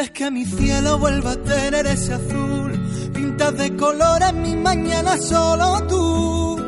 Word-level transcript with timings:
Haces 0.00 0.12
que 0.12 0.30
mi 0.30 0.46
cielo 0.46 0.98
vuelva 0.98 1.32
a 1.32 1.36
tener 1.36 1.86
ese 1.86 2.14
azul, 2.14 2.72
pintas 3.12 3.54
de 3.58 3.76
colores 3.76 4.32
mi 4.32 4.56
mañana 4.56 5.18
solo 5.18 5.86
tú. 5.86 6.58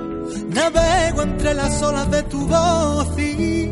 Navego 0.48 1.22
entre 1.22 1.54
las 1.54 1.80
olas 1.82 2.10
de 2.10 2.24
tu 2.24 2.46
voz 2.46 3.18
y 3.18 3.68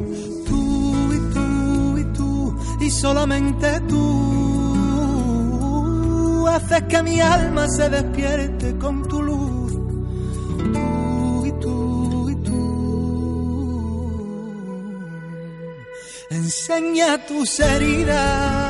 tú 0.46 1.12
y 1.12 1.18
tú 1.34 1.98
y 1.98 2.04
tú 2.04 2.56
y 2.80 2.90
solamente 2.90 3.80
tú 3.80 3.98
haces 6.48 6.82
que 6.84 7.02
mi 7.02 7.20
alma 7.20 7.68
se 7.68 7.90
despierte 7.90 8.78
con 8.78 9.06
tu 9.08 9.22
luz. 9.22 9.74
Tú 10.72 11.44
y 11.44 11.52
tú 11.60 12.30
y 12.30 12.34
tú. 12.36 12.56
Enseña 16.30 17.26
tus 17.26 17.60
heridas 17.60 18.69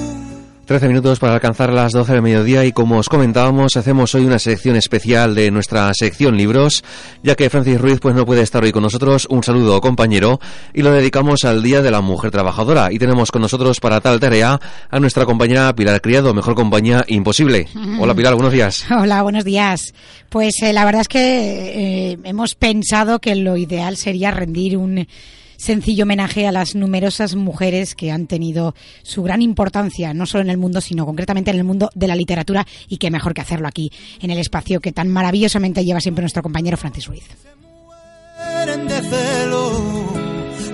13 0.71 0.87
minutos 0.87 1.19
para 1.19 1.33
alcanzar 1.33 1.73
las 1.73 1.91
12 1.91 2.13
del 2.13 2.21
mediodía 2.21 2.63
y 2.63 2.71
como 2.71 2.97
os 2.97 3.09
comentábamos 3.09 3.75
hacemos 3.75 4.15
hoy 4.15 4.23
una 4.23 4.39
sección 4.39 4.77
especial 4.77 5.35
de 5.35 5.51
nuestra 5.51 5.93
sección 5.93 6.37
libros 6.37 6.85
ya 7.23 7.35
que 7.35 7.49
Francis 7.49 7.81
Ruiz 7.81 7.99
pues 7.99 8.15
no 8.15 8.25
puede 8.25 8.41
estar 8.41 8.63
hoy 8.63 8.71
con 8.71 8.83
nosotros 8.83 9.27
un 9.29 9.43
saludo 9.43 9.81
compañero 9.81 10.39
y 10.73 10.81
lo 10.81 10.93
dedicamos 10.93 11.43
al 11.43 11.61
Día 11.61 11.81
de 11.81 11.91
la 11.91 11.99
Mujer 11.99 12.31
Trabajadora 12.31 12.89
y 12.89 12.99
tenemos 12.99 13.31
con 13.31 13.41
nosotros 13.41 13.81
para 13.81 13.99
tal 13.99 14.21
tarea 14.21 14.61
a 14.89 14.99
nuestra 15.01 15.25
compañera 15.25 15.75
Pilar 15.75 15.99
Criado, 15.99 16.33
mejor 16.33 16.55
compañía 16.55 17.03
imposible. 17.09 17.67
Hola 17.99 18.15
Pilar, 18.15 18.35
buenos 18.35 18.53
días. 18.53 18.85
Hola, 18.97 19.23
buenos 19.23 19.43
días. 19.43 19.93
Pues 20.29 20.53
eh, 20.61 20.71
la 20.71 20.85
verdad 20.85 21.01
es 21.01 21.09
que 21.09 22.11
eh, 22.11 22.17
hemos 22.23 22.55
pensado 22.55 23.19
que 23.19 23.35
lo 23.35 23.57
ideal 23.57 23.97
sería 23.97 24.31
rendir 24.31 24.77
un 24.77 25.05
sencillo 25.61 26.05
homenaje 26.05 26.47
a 26.47 26.51
las 26.51 26.73
numerosas 26.73 27.35
mujeres 27.35 27.93
que 27.93 28.11
han 28.11 28.25
tenido 28.25 28.73
su 29.03 29.21
gran 29.21 29.43
importancia, 29.43 30.11
no 30.13 30.25
solo 30.25 30.43
en 30.43 30.49
el 30.49 30.57
mundo, 30.57 30.81
sino 30.81 31.05
concretamente 31.05 31.51
en 31.51 31.57
el 31.57 31.63
mundo 31.63 31.91
de 31.93 32.07
la 32.07 32.15
literatura, 32.15 32.65
y 32.87 32.97
qué 32.97 33.11
mejor 33.11 33.35
que 33.35 33.41
hacerlo 33.41 33.67
aquí, 33.67 33.91
en 34.21 34.31
el 34.31 34.39
espacio 34.39 34.79
que 34.79 34.91
tan 34.91 35.07
maravillosamente 35.07 35.85
lleva 35.85 36.01
siempre 36.01 36.23
nuestro 36.23 36.41
compañero 36.41 36.77
Francis 36.77 37.05
Ruiz. 37.05 37.23
de 38.65 39.01
celo. 39.01 39.83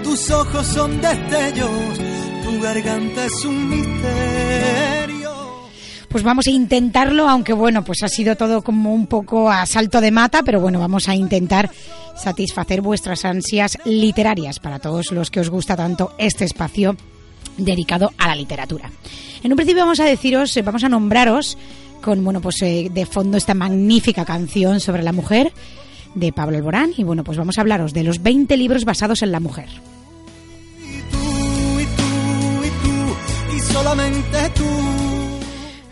Tus 0.04 0.32
ojos 0.32 0.66
son 0.66 1.02
destellos, 1.02 2.00
tu 2.46 2.62
garganta 2.62 3.26
es 3.26 3.46
un 3.46 3.70
misterio. 3.70 4.97
Pues 6.10 6.24
vamos 6.24 6.48
a 6.48 6.52
intentarlo, 6.52 7.28
aunque 7.28 7.54
bueno, 7.54 7.84
pues 7.84 8.02
ha 8.04 8.08
sido 8.08 8.36
todo 8.36 8.62
como 8.62 8.94
un 8.94 9.08
poco 9.08 9.52
a 9.52 9.66
salto 9.66 10.00
de 10.00 10.12
mata, 10.12 10.42
pero 10.44 10.62
bueno, 10.62 10.80
vamos 10.80 11.10
a 11.10 11.16
intentar 11.16 11.70
satisfacer 12.16 12.82
vuestras 12.82 13.26
ansias 13.26 13.78
literarias 13.86 14.60
para 14.60 14.80
todos 14.80 15.12
los 15.12 15.30
que 15.30 15.42
os 15.42 15.50
gusta 15.50 15.76
tanto 15.76 16.14
este 16.18 16.46
espacio 16.46 16.96
dedicado 17.58 18.12
a 18.18 18.28
la 18.28 18.36
literatura. 18.36 18.90
En 19.44 19.52
un 19.52 19.56
principio 19.58 19.84
vamos 19.84 20.00
a 20.00 20.06
deciros, 20.06 20.56
eh, 20.56 20.62
vamos 20.62 20.84
a 20.84 20.90
nombraros 20.90 21.58
con, 22.02 22.24
bueno, 22.24 22.42
pues 22.42 22.62
eh, 22.62 22.90
de 22.92 23.06
fondo 23.06 23.38
esta 23.38 23.54
magnífica 23.54 24.24
canción 24.26 24.80
sobre 24.80 25.04
la 25.04 25.12
mujer 25.12 25.52
de 26.16 26.32
Pablo 26.32 26.58
Alborán 26.58 26.94
y 26.96 27.04
bueno, 27.04 27.24
pues 27.24 27.38
vamos 27.38 27.58
a 27.58 27.62
hablaros 27.62 27.94
de 27.94 28.04
los 28.04 28.22
20 28.24 28.56
libros 28.58 28.86
basados 28.86 29.22
en 29.22 29.32
la 29.32 29.40
mujer. 29.40 29.68
Y 30.80 31.02
tú 31.12 31.80
y 31.80 31.86
tú 31.86 32.64
y 32.64 32.70
tú 32.84 33.56
y 33.56 33.60
solamente 33.74 34.50
tú. 34.56 34.87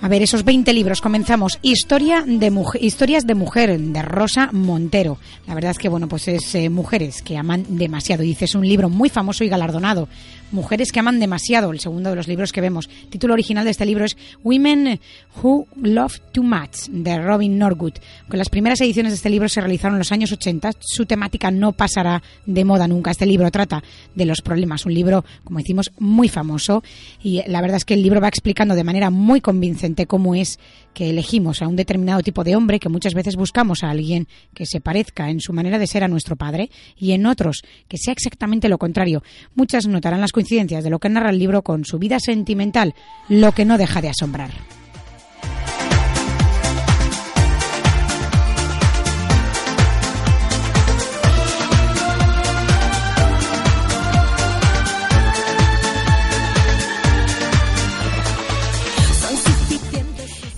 A 0.05 0.07
ver, 0.07 0.21
esos 0.21 0.45
20 0.45 0.71
libros. 0.71 1.01
Comenzamos. 1.01 1.57
Historia 1.63 2.23
de 2.27 2.51
mujer, 2.51 2.83
Historias 2.83 3.25
de 3.25 3.33
mujer, 3.33 3.79
de 3.79 4.01
Rosa 4.03 4.49
Montero. 4.51 5.17
La 5.47 5.55
verdad 5.55 5.71
es 5.71 5.79
que, 5.79 5.89
bueno, 5.89 6.07
pues 6.07 6.27
es 6.27 6.53
eh, 6.53 6.69
Mujeres 6.69 7.23
que 7.23 7.37
aman 7.37 7.65
demasiado. 7.69 8.21
Dice, 8.21 8.45
es 8.45 8.53
un 8.53 8.67
libro 8.67 8.87
muy 8.87 9.09
famoso 9.09 9.43
y 9.43 9.49
galardonado. 9.49 10.07
Mujeres 10.51 10.91
que 10.91 10.99
aman 10.99 11.19
demasiado, 11.19 11.71
el 11.71 11.79
segundo 11.79 12.11
de 12.11 12.15
los 12.15 12.27
libros 12.27 12.51
que 12.51 12.61
vemos. 12.61 12.87
Título 13.09 13.33
original 13.33 13.65
de 13.65 13.71
este 13.71 13.85
libro 13.85 14.05
es 14.05 14.15
Women 14.43 14.99
Who 15.41 15.67
Love 15.81 16.19
Too 16.31 16.43
Much, 16.43 16.87
de 16.89 17.17
Robin 17.17 17.57
Norwood. 17.57 17.93
Con 18.29 18.37
las 18.37 18.49
primeras 18.49 18.79
ediciones 18.79 19.11
de 19.11 19.15
este 19.15 19.31
libro 19.31 19.49
se 19.49 19.59
realizaron 19.59 19.95
en 19.95 19.99
los 19.99 20.11
años 20.11 20.31
80. 20.31 20.73
Su 20.79 21.07
temática 21.07 21.49
no 21.49 21.71
pasará 21.71 22.21
de 22.45 22.63
moda 22.63 22.87
nunca. 22.87 23.11
Este 23.11 23.25
libro 23.25 23.49
trata 23.49 23.83
de 24.13 24.25
los 24.25 24.41
problemas. 24.41 24.85
Un 24.85 24.93
libro, 24.93 25.25
como 25.43 25.59
decimos, 25.59 25.91
muy 25.97 26.29
famoso. 26.29 26.83
Y 27.23 27.41
la 27.47 27.61
verdad 27.61 27.77
es 27.77 27.85
que 27.85 27.95
el 27.95 28.03
libro 28.03 28.21
va 28.21 28.27
explicando 28.27 28.75
de 28.75 28.83
manera 28.83 29.09
muy 29.09 29.41
convincente 29.41 30.05
cómo 30.05 30.35
es 30.35 30.59
que 30.93 31.09
elegimos 31.09 31.61
a 31.61 31.67
un 31.67 31.75
determinado 31.75 32.21
tipo 32.21 32.43
de 32.43 32.55
hombre, 32.55 32.79
que 32.79 32.87
muchas 32.87 33.13
veces 33.13 33.35
buscamos 33.35 33.83
a 33.83 33.89
alguien 33.89 34.27
que 34.53 34.65
se 34.65 34.79
parezca 34.79 35.29
en 35.29 35.41
su 35.41 35.51
manera 35.53 35.77
de 35.77 35.87
ser 35.87 36.03
a 36.03 36.07
nuestro 36.07 36.37
padre, 36.37 36.69
y 36.97 37.11
en 37.11 37.25
otros 37.25 37.63
que 37.89 37.97
sea 37.97 38.13
exactamente 38.13 38.69
lo 38.69 38.77
contrario. 38.77 39.21
Muchas 39.55 39.87
notarán 39.87 40.21
las 40.21 40.31
coincidencias 40.35 40.83
de 40.83 40.89
lo 40.89 40.99
que 40.99 41.07
narra 41.07 41.29
el 41.29 41.39
libro 41.39 41.61
con 41.61 41.85
su 41.85 41.97
vida 41.97 42.19
sentimental, 42.19 42.93
lo 43.29 43.53
que 43.53 43.63
no 43.63 43.77
deja 43.77 44.01
de 44.01 44.09
asombrar. 44.09 44.51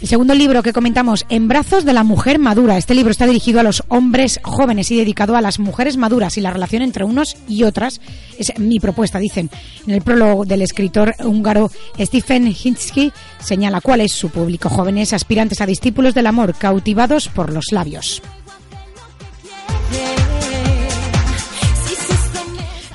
Segundo 0.07 0.33
libro 0.33 0.63
que 0.63 0.73
comentamos, 0.73 1.25
En 1.29 1.47
brazos 1.47 1.83
de 1.83 1.93
la 1.93 2.03
mujer 2.03 2.39
madura. 2.39 2.77
Este 2.77 2.95
libro 2.95 3.11
está 3.11 3.25
dirigido 3.25 3.59
a 3.59 3.63
los 3.63 3.83
hombres 3.89 4.39
jóvenes 4.43 4.89
y 4.91 4.97
dedicado 4.97 5.35
a 5.35 5.41
las 5.41 5.59
mujeres 5.59 5.97
maduras 5.97 6.37
y 6.37 6.41
la 6.41 6.51
relación 6.51 6.81
entre 6.81 7.03
unos 7.03 7.35
y 7.47 7.63
otras. 7.63 7.99
Es 8.37 8.57
mi 8.57 8.79
propuesta, 8.79 9.19
dicen. 9.19 9.49
En 9.85 9.93
el 9.93 10.01
prólogo 10.01 10.45
del 10.45 10.61
escritor 10.61 11.13
húngaro 11.23 11.69
Stephen 11.99 12.47
Hinsky 12.47 13.11
señala 13.39 13.81
cuál 13.81 14.01
es 14.01 14.13
su 14.13 14.29
público. 14.29 14.69
Jóvenes 14.69 15.13
aspirantes 15.13 15.61
a 15.61 15.65
discípulos 15.65 16.13
del 16.13 16.27
amor, 16.27 16.53
cautivados 16.53 17.27
por 17.27 17.51
los 17.51 17.71
labios. 17.71 18.21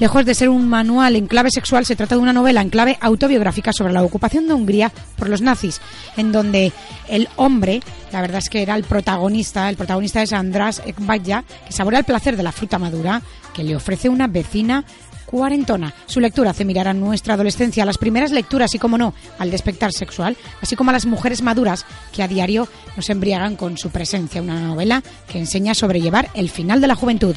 Lejos 0.03 0.25
de 0.25 0.35
ser 0.35 0.49
un 0.49 0.69
manual 0.69 1.15
en 1.15 1.29
clave 1.29 1.53
sexual, 1.53 1.87
se 1.87 1.95
trata 1.95 2.17
de 2.17 2.21
una 2.21 2.33
novela 2.33 2.61
en 2.61 2.71
clave 2.71 2.99
autobiográfica 3.01 3.73
sobre 3.73 3.93
la 3.93 4.03
ocupación 4.03 4.49
de 4.49 4.53
Hungría 4.53 4.91
por 5.17 5.29
los 5.29 5.43
nazis, 5.43 5.81
en 6.17 6.33
donde 6.33 6.73
el 7.07 7.29
hombre, 7.37 7.79
la 8.11 8.21
verdad 8.21 8.39
es 8.39 8.49
que 8.49 8.63
era 8.63 8.75
el 8.75 8.83
protagonista, 8.83 9.69
el 9.69 9.77
protagonista 9.77 10.21
es 10.21 10.33
András 10.33 10.83
Ekbaya, 10.85 11.45
que 11.65 11.73
saborea 11.73 12.01
el 12.01 12.05
placer 12.05 12.37
de 12.37 12.43
la 12.43 12.51
fruta 12.51 12.81
madura 12.81 13.23
que 13.55 13.63
le 13.63 13.77
ofrece 13.77 14.09
una 14.09 14.27
vecina 14.27 14.85
cuarentona. 15.25 15.95
Su 16.07 16.19
lectura 16.19 16.51
hace 16.51 16.65
mirar 16.65 16.89
a 16.89 16.95
nuestra 16.95 17.35
adolescencia, 17.35 17.85
a 17.85 17.87
las 17.87 17.99
primeras 17.99 18.33
lecturas 18.33 18.75
y, 18.75 18.81
como 18.81 18.99
no, 18.99 19.15
al 19.39 19.53
despertar 19.53 19.93
sexual, 19.93 20.37
así 20.61 20.75
como 20.75 20.91
a 20.91 20.95
las 20.95 21.07
mujeres 21.07 21.43
maduras 21.43 21.87
que 22.13 22.25
a 22.25 22.29
diario 22.29 22.67
nos 22.97 23.09
embriagan 23.09 23.55
con 23.55 23.79
su 23.79 23.91
presencia. 23.91 24.43
Una 24.43 24.59
novela 24.59 25.01
que 25.29 25.39
enseña 25.39 25.71
a 25.71 25.77
sobrellevar 25.77 26.29
el 26.35 26.51
final 26.51 26.81
de 26.81 26.89
la 26.89 26.97
juventud. 26.97 27.37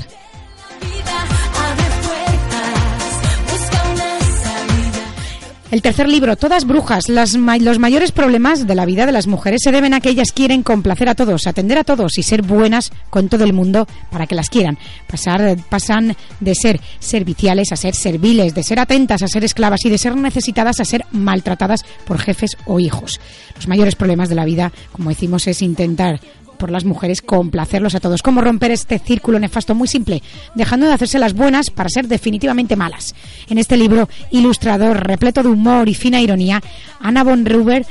El 5.71 5.81
tercer 5.81 6.07
libro, 6.07 6.35
Todas 6.35 6.65
brujas, 6.65 7.09
las 7.09 7.33
los 7.33 7.79
mayores 7.79 8.11
problemas 8.11 8.67
de 8.67 8.75
la 8.75 8.85
vida 8.85 9.07
de 9.07 9.11
las 9.11 9.25
mujeres 9.25 9.61
se 9.63 9.71
deben 9.71 9.95
a 9.95 9.99
que 9.99 10.09
ellas 10.09 10.31
quieren 10.31 10.61
complacer 10.61 11.09
a 11.09 11.15
todos, 11.15 11.47
atender 11.47 11.79
a 11.79 11.83
todos 11.83 12.19
y 12.19 12.23
ser 12.23 12.43
buenas 12.43 12.91
con 13.09 13.29
todo 13.29 13.43
el 13.43 13.53
mundo 13.53 13.87
para 14.11 14.27
que 14.27 14.35
las 14.35 14.51
quieran. 14.51 14.77
Pasar, 15.07 15.57
pasan 15.67 16.15
de 16.39 16.53
ser 16.53 16.79
serviciales 16.99 17.71
a 17.71 17.77
ser 17.77 17.95
serviles, 17.95 18.53
de 18.53 18.61
ser 18.61 18.79
atentas 18.79 19.23
a 19.23 19.27
ser 19.27 19.43
esclavas 19.43 19.83
y 19.85 19.89
de 19.89 19.97
ser 19.97 20.15
necesitadas 20.15 20.79
a 20.79 20.85
ser 20.85 21.03
maltratadas 21.11 21.83
por 22.05 22.19
jefes 22.19 22.51
o 22.67 22.79
hijos. 22.79 23.19
Los 23.55 23.67
mayores 23.67 23.95
problemas 23.95 24.29
de 24.29 24.35
la 24.35 24.45
vida, 24.45 24.71
como 24.91 25.09
decimos, 25.09 25.47
es 25.47 25.63
intentar 25.63 26.19
por 26.57 26.71
las 26.71 26.85
mujeres 26.85 27.21
complacerlos 27.21 27.95
a 27.95 27.99
todos. 27.99 28.21
¿Cómo 28.21 28.41
romper 28.41 28.71
este 28.71 28.99
círculo 28.99 29.39
nefasto? 29.39 29.75
Muy 29.75 29.87
simple, 29.87 30.21
dejando 30.55 30.87
de 30.87 30.93
hacerse 30.93 31.19
las 31.19 31.33
buenas 31.33 31.69
para 31.69 31.89
ser 31.89 32.07
definitivamente 32.07 32.75
malas. 32.75 33.15
En 33.49 33.57
este 33.57 33.77
libro 33.77 34.09
ilustrador, 34.31 35.05
repleto 35.05 35.43
de 35.43 35.49
humor 35.49 35.89
y 35.89 35.95
fina 35.95 36.21
ironía, 36.21 36.61
Anna 36.99 37.23
von 37.23 37.45
Ruber 37.45 37.85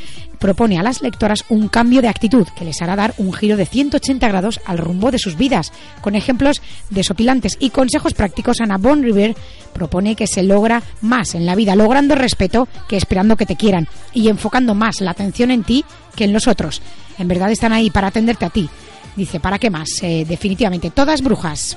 propone 0.45 0.79
a 0.79 0.83
las 0.83 1.01
lectoras 1.01 1.45
un 1.49 1.69
cambio 1.69 2.03
de 2.03 2.09
actitud 2.09 2.47
que 2.55 2.67
les 2.67 2.83
hará 2.83 2.97
dar 2.97 3.15
un 3.17 3.33
giro 3.33 3.57
de 3.57 3.65
180 3.65 4.29
grados 4.29 4.61
al 4.67 4.77
rumbo 4.77 5.11
de 5.11 5.19
sus 5.19 5.39
vidas. 5.39 5.73
Con 6.03 6.15
ejemplos 6.15 6.61
desopilantes 6.91 7.57
y 7.61 7.71
consejos 7.71 8.13
prácticos, 8.13 8.61
Anna 8.61 8.77
von 8.77 9.03
River 9.03 9.35
propone 9.73 10.15
que 10.15 10.27
se 10.27 10.43
logra 10.43 10.83
más 11.01 11.35
en 11.35 11.47
la 11.47 11.55
vida, 11.55 11.75
logrando 11.77 12.15
respeto 12.15 12.69
que 12.89 12.99
esperando 12.99 13.37
que 13.37 13.47
te 13.47 13.57
quieran 13.57 13.89
y 14.13 14.29
enfocando 14.29 14.75
más 14.75 15.01
la 15.01 15.13
atención 15.13 15.51
en 15.51 15.65
ti 15.65 15.85
que 16.15 16.25
en 16.25 16.35
los 16.35 16.47
otros. 16.47 16.83
En 17.19 17.29
verdad 17.29 17.51
están 17.51 17.73
ahí 17.73 17.91
para 17.91 18.09
atenderte 18.09 18.45
a 18.45 18.51
ti. 18.51 18.69
Dice, 19.17 19.41
¿para 19.41 19.59
qué 19.59 19.71
más? 19.71 20.03
Eh, 20.03 20.25
definitivamente, 20.29 20.91
todas 20.91 21.23
brujas. 21.23 21.77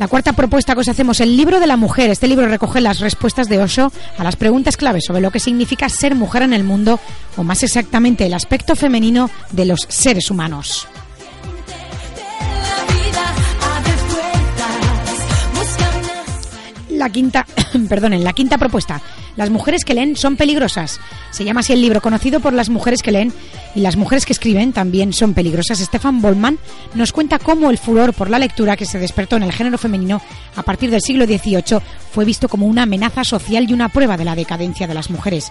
La 0.00 0.08
cuarta 0.08 0.32
propuesta 0.32 0.72
que 0.72 0.80
os 0.80 0.88
hacemos, 0.88 1.20
el 1.20 1.36
libro 1.36 1.60
de 1.60 1.66
la 1.66 1.76
mujer. 1.76 2.08
Este 2.08 2.26
libro 2.26 2.48
recoge 2.48 2.80
las 2.80 3.00
respuestas 3.00 3.50
de 3.50 3.62
Osho 3.62 3.92
a 4.16 4.24
las 4.24 4.34
preguntas 4.34 4.78
claves 4.78 5.04
sobre 5.06 5.20
lo 5.20 5.30
que 5.30 5.40
significa 5.40 5.90
ser 5.90 6.14
mujer 6.14 6.40
en 6.40 6.54
el 6.54 6.64
mundo, 6.64 6.98
o 7.36 7.44
más 7.44 7.62
exactamente 7.62 8.24
el 8.24 8.32
aspecto 8.32 8.74
femenino 8.74 9.28
de 9.52 9.66
los 9.66 9.80
seres 9.90 10.30
humanos. 10.30 10.88
La 17.00 17.10
quinta, 17.10 17.46
perdón, 17.88 18.12
en 18.12 18.22
la 18.22 18.32
quinta 18.32 18.58
propuesta. 18.58 19.02
Las 19.36 19.50
mujeres 19.50 19.84
que 19.84 19.94
leen 19.94 20.16
son 20.16 20.36
peligrosas. 20.36 21.00
Se 21.30 21.44
llama 21.44 21.60
así 21.60 21.72
el 21.72 21.80
libro, 21.80 22.00
conocido 22.00 22.40
por 22.40 22.52
las 22.52 22.68
mujeres 22.68 23.02
que 23.02 23.10
leen 23.10 23.32
y 23.74 23.80
las 23.80 23.96
mujeres 23.96 24.26
que 24.26 24.32
escriben 24.32 24.72
también 24.72 25.12
son 25.12 25.34
peligrosas. 25.34 25.78
Stefan 25.78 26.20
Bollman 26.20 26.58
nos 26.94 27.12
cuenta 27.12 27.38
cómo 27.38 27.70
el 27.70 27.78
furor 27.78 28.12
por 28.12 28.30
la 28.30 28.38
lectura 28.38 28.76
que 28.76 28.84
se 28.84 28.98
despertó 28.98 29.36
en 29.36 29.42
el 29.42 29.52
género 29.52 29.78
femenino 29.78 30.20
a 30.54 30.62
partir 30.62 30.90
del 30.90 31.00
siglo 31.00 31.24
XVIII 31.24 31.80
fue 32.12 32.24
visto 32.24 32.48
como 32.48 32.66
una 32.66 32.82
amenaza 32.82 33.24
social 33.24 33.68
y 33.68 33.72
una 33.72 33.88
prueba 33.88 34.16
de 34.16 34.24
la 34.24 34.36
decadencia 34.36 34.86
de 34.86 34.94
las 34.94 35.10
mujeres. 35.10 35.50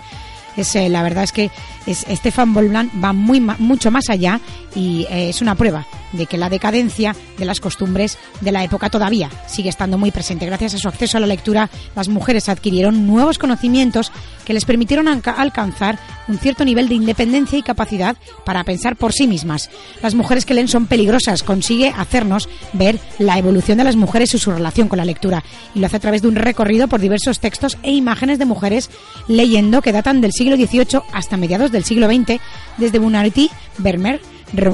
Eh, 0.60 0.90
la 0.90 1.04
verdad 1.04 1.24
es 1.24 1.32
que 1.32 1.50
es, 1.86 2.06
Stefan 2.10 2.54
Bollman 2.54 2.92
va 3.02 3.14
muy, 3.14 3.40
mucho 3.40 3.92
más 3.92 4.10
allá 4.10 4.42
y 4.76 5.08
eh, 5.10 5.30
es 5.30 5.42
una 5.42 5.56
prueba 5.56 5.86
de 6.12 6.26
que 6.26 6.38
la 6.38 6.50
decadencia 6.50 7.16
de 7.38 7.46
las 7.46 7.60
costumbres 7.60 8.18
de 8.42 8.52
la 8.52 8.64
época 8.64 8.90
todavía 8.90 9.30
sigue 9.48 9.70
estando 9.70 9.98
muy 9.98 10.12
presente. 10.12 10.46
Gracias 10.46 10.76
a 10.76 10.78
su 10.78 10.90
acceso 10.90 11.18
a 11.18 11.22
la 11.22 11.28
lectura, 11.28 11.70
las 11.96 12.10
mujeres 12.10 12.50
adquirieron 12.50 13.08
nuevos 13.08 13.38
conocimientos 13.38 14.12
que 14.46 14.54
les 14.54 14.66
permitieron 14.66 15.08
alcanzar 15.08 15.98
un 16.30 16.38
cierto 16.38 16.64
nivel 16.64 16.88
de 16.88 16.96
independencia 16.96 17.60
y 17.60 17.64
capacidad 17.64 18.16
para 18.46 18.64
pensar 18.64 18.96
por 18.96 19.12
sí 19.12 19.28
mismas. 19.28 19.70
Las 20.02 20.16
mujeres 20.16 20.46
que 20.46 20.54
leen 20.54 20.70
son 20.70 20.86
peligrosas, 20.86 21.44
consigue 21.44 21.94
hacernos 21.98 22.48
ver 22.72 23.00
la 23.18 23.38
evolución 23.38 23.78
de 23.78 23.84
las 23.84 23.98
mujeres 23.98 24.34
y 24.34 24.40
su 24.40 24.52
relación 24.52 24.88
con 24.88 24.98
la 24.98 25.06
lectura, 25.06 25.44
y 25.76 25.80
lo 25.80 25.88
hace 25.88 25.98
a 25.98 26.00
través 26.02 26.22
de 26.22 26.30
un 26.30 26.36
recorrido 26.36 26.88
por 26.88 27.02
diversos 27.02 27.40
textos 27.40 27.78
e 27.84 27.92
imágenes 27.92 28.40
de 28.40 28.46
mujeres 28.46 28.90
leyendo 29.28 29.82
que 29.82 29.92
datan 29.92 30.22
del 30.22 30.32
siglo 30.32 30.56
XVIII 30.56 31.02
hasta 31.12 31.38
mediados 31.38 31.72
del 31.72 31.84
siglo 31.84 32.08
XX, 32.08 32.40
desde 32.78 33.00
Bunarity, 33.00 33.50
Vermeer, 33.78 34.22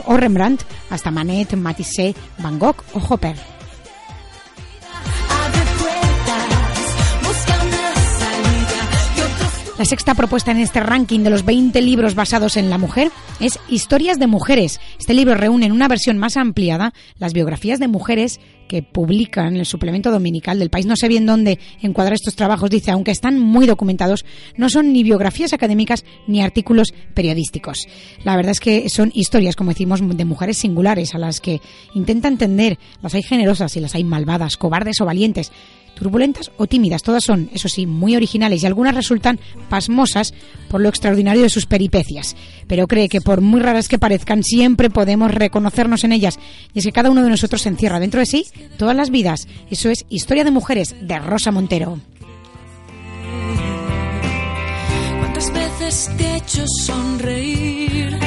o 0.06 0.18
Rembrandt 0.18 0.62
hasta 0.90 1.12
Manet, 1.12 1.56
Matisse, 1.56 2.16
Van 2.38 2.60
Gogh 2.60 2.84
o 2.94 3.00
Hopper. 3.00 3.55
La 9.78 9.84
sexta 9.84 10.16
propuesta 10.16 10.52
en 10.52 10.60
este 10.60 10.80
ranking 10.80 11.20
de 11.20 11.30
los 11.30 11.44
20 11.44 11.82
libros 11.82 12.16
basados 12.16 12.56
en 12.56 12.70
la 12.70 12.78
mujer 12.78 13.12
es 13.42 13.60
Historias 13.68 14.18
de 14.18 14.26
Mujeres. 14.26 14.80
Este 14.98 15.14
libro 15.14 15.36
reúne 15.36 15.66
en 15.66 15.74
una 15.74 15.90
versión 15.90 16.18
más 16.18 16.38
ampliada 16.38 16.94
las 17.20 17.34
biografías 17.34 17.78
de 17.78 17.90
mujeres 17.90 18.40
que 18.70 18.84
publican 18.84 19.48
en 19.48 19.58
el 19.58 19.66
suplemento 19.66 20.12
dominical 20.12 20.60
del 20.60 20.70
país. 20.70 20.86
No 20.86 20.96
sé 20.96 21.10
bien 21.10 21.26
dónde 21.26 21.60
encuadrar 21.82 22.14
estos 22.14 22.38
trabajos. 22.38 22.70
Dice, 22.70 22.92
aunque 22.92 23.12
están 23.12 23.38
muy 23.38 23.68
documentados, 23.68 24.24
no 24.56 24.70
son 24.70 24.94
ni 24.94 25.04
biografías 25.04 25.52
académicas 25.52 26.06
ni 26.26 26.42
artículos 26.42 26.94
periodísticos. 27.14 27.80
La 28.24 28.38
verdad 28.38 28.54
es 28.54 28.62
que 28.62 28.88
son 28.90 29.12
historias, 29.14 29.58
como 29.58 29.72
decimos, 29.72 30.00
de 30.02 30.24
mujeres 30.24 30.58
singulares 30.58 31.16
a 31.16 31.18
las 31.18 31.42
que 31.42 31.60
intenta 31.94 32.30
entender. 32.30 32.80
Las 33.02 33.14
hay 33.14 33.24
generosas 33.24 33.76
y 33.76 33.82
las 33.82 33.94
hay 33.94 34.06
malvadas, 34.06 34.56
cobardes 34.56 35.02
o 35.02 35.06
valientes 35.06 35.52
turbulentas 35.96 36.52
o 36.58 36.68
tímidas. 36.68 37.02
Todas 37.02 37.24
son, 37.24 37.50
eso 37.54 37.68
sí, 37.68 37.86
muy 37.88 38.16
originales 38.16 38.62
y 38.62 38.66
algunas 38.66 38.94
resultan 38.94 39.40
pasmosas 39.70 40.34
por 40.70 40.82
lo 40.82 40.90
extraordinario 40.90 41.44
de 41.44 41.50
sus 41.50 41.66
peripecias. 41.66 42.36
Pero 42.68 42.88
cree 42.88 43.10
que 43.10 43.22
por 43.22 43.42
muy 43.42 43.62
raras 43.62 43.88
que 43.88 44.00
parezcan, 44.00 44.44
siempre 44.44 44.90
podemos 44.90 45.34
reconocernos 45.34 46.04
en 46.04 46.12
ellas. 46.12 46.40
Y 46.74 46.80
es 46.80 46.86
que 46.86 46.92
cada 46.92 47.10
uno 47.10 47.24
de 47.24 47.30
nosotros 47.30 47.62
se 47.62 47.70
encierra 47.70 48.00
dentro 48.00 48.20
de 48.20 48.26
sí 48.26 48.46
todas 48.78 48.96
las 48.96 49.10
vidas. 49.10 49.48
Eso 49.72 49.90
es 49.90 50.06
Historia 50.10 50.44
de 50.44 50.52
Mujeres 50.52 50.96
de 51.02 51.18
Rosa 51.20 51.52
Montero. 51.52 52.00
¿Cuántas 55.20 55.52
veces 55.52 56.12
te 56.18 56.24
he 56.24 56.38
hecho 56.38 56.64
sonreír? 56.68 58.18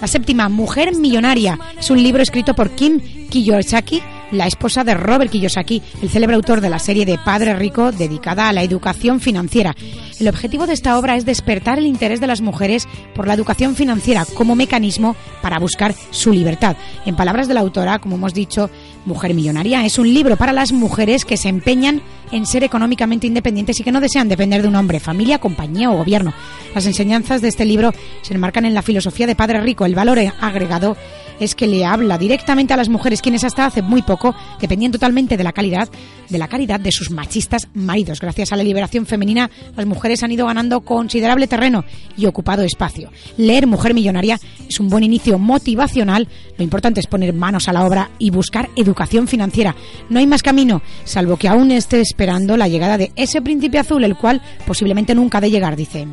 La 0.00 0.08
séptima, 0.08 0.50
Mujer 0.50 0.94
Millonaria, 0.94 1.58
es 1.78 1.90
un 1.90 2.02
libro 2.02 2.22
escrito 2.22 2.54
por 2.54 2.72
Kim 2.72 3.00
Kiyosaki 3.30 4.02
la 4.30 4.46
esposa 4.46 4.84
de 4.84 4.94
Robert 4.94 5.30
Kiyosaki, 5.30 5.82
el 6.02 6.10
célebre 6.10 6.36
autor 6.36 6.60
de 6.60 6.70
la 6.70 6.78
serie 6.78 7.06
de 7.06 7.18
Padre 7.18 7.54
Rico 7.54 7.92
dedicada 7.92 8.48
a 8.48 8.52
la 8.52 8.62
educación 8.62 9.20
financiera. 9.20 9.74
El 10.18 10.28
objetivo 10.28 10.66
de 10.66 10.74
esta 10.74 10.98
obra 10.98 11.16
es 11.16 11.24
despertar 11.24 11.78
el 11.78 11.86
interés 11.86 12.20
de 12.20 12.26
las 12.26 12.40
mujeres 12.40 12.88
por 13.14 13.26
la 13.26 13.34
educación 13.34 13.74
financiera 13.74 14.24
como 14.34 14.54
mecanismo 14.54 15.16
para 15.42 15.58
buscar 15.58 15.94
su 16.10 16.32
libertad. 16.32 16.76
En 17.06 17.16
palabras 17.16 17.48
de 17.48 17.54
la 17.54 17.60
autora, 17.60 17.98
como 17.98 18.16
hemos 18.16 18.34
dicho, 18.34 18.70
Mujer 19.04 19.34
Millonaria 19.34 19.84
es 19.84 19.98
un 19.98 20.12
libro 20.12 20.36
para 20.36 20.52
las 20.52 20.72
mujeres 20.72 21.24
que 21.24 21.36
se 21.36 21.48
empeñan 21.48 22.02
en 22.32 22.46
ser 22.46 22.64
económicamente 22.64 23.26
independientes 23.26 23.78
y 23.78 23.84
que 23.84 23.92
no 23.92 24.00
desean 24.00 24.28
depender 24.28 24.62
de 24.62 24.68
un 24.68 24.76
hombre, 24.76 25.00
familia, 25.00 25.38
compañía 25.38 25.90
o 25.90 25.96
gobierno. 25.96 26.32
Las 26.74 26.86
enseñanzas 26.86 27.40
de 27.40 27.48
este 27.48 27.64
libro 27.64 27.92
se 28.22 28.34
enmarcan 28.34 28.64
en 28.64 28.74
la 28.74 28.82
filosofía 28.82 29.26
de 29.26 29.36
Padre 29.36 29.60
Rico, 29.60 29.84
el 29.84 29.94
valor 29.94 30.18
agregado 30.40 30.96
es 31.40 31.54
que 31.54 31.66
le 31.66 31.84
habla 31.84 32.18
directamente 32.18 32.74
a 32.74 32.76
las 32.76 32.88
mujeres 32.88 33.22
quienes 33.22 33.44
hasta 33.44 33.66
hace 33.66 33.82
muy 33.82 34.02
poco 34.02 34.34
dependían 34.60 34.92
totalmente 34.92 35.36
de 35.36 35.44
la 35.44 35.52
calidad, 35.52 35.88
de 36.28 36.38
la 36.38 36.48
caridad 36.48 36.80
de 36.80 36.92
sus 36.92 37.10
machistas 37.10 37.68
maridos. 37.74 38.20
Gracias 38.20 38.52
a 38.52 38.56
la 38.56 38.62
liberación 38.62 39.06
femenina, 39.06 39.50
las 39.76 39.86
mujeres 39.86 40.22
han 40.22 40.32
ido 40.32 40.46
ganando 40.46 40.80
considerable 40.80 41.46
terreno 41.46 41.84
y 42.16 42.26
ocupado 42.26 42.62
espacio. 42.62 43.10
Leer 43.36 43.66
Mujer 43.66 43.94
Millonaria 43.94 44.38
es 44.68 44.80
un 44.80 44.88
buen 44.88 45.04
inicio 45.04 45.38
motivacional. 45.38 46.28
Lo 46.56 46.64
importante 46.64 47.00
es 47.00 47.06
poner 47.06 47.32
manos 47.32 47.68
a 47.68 47.72
la 47.72 47.84
obra 47.84 48.10
y 48.18 48.30
buscar 48.30 48.70
educación 48.76 49.28
financiera. 49.28 49.74
No 50.08 50.18
hay 50.18 50.26
más 50.26 50.42
camino, 50.42 50.82
salvo 51.04 51.36
que 51.36 51.48
aún 51.48 51.70
esté 51.70 52.00
esperando 52.00 52.56
la 52.56 52.68
llegada 52.68 52.98
de 52.98 53.12
ese 53.16 53.42
príncipe 53.42 53.78
azul, 53.78 54.04
el 54.04 54.16
cual 54.16 54.42
posiblemente 54.66 55.14
nunca 55.14 55.38
ha 55.38 55.40
de 55.40 55.50
llegar, 55.50 55.76
dice. 55.76 56.06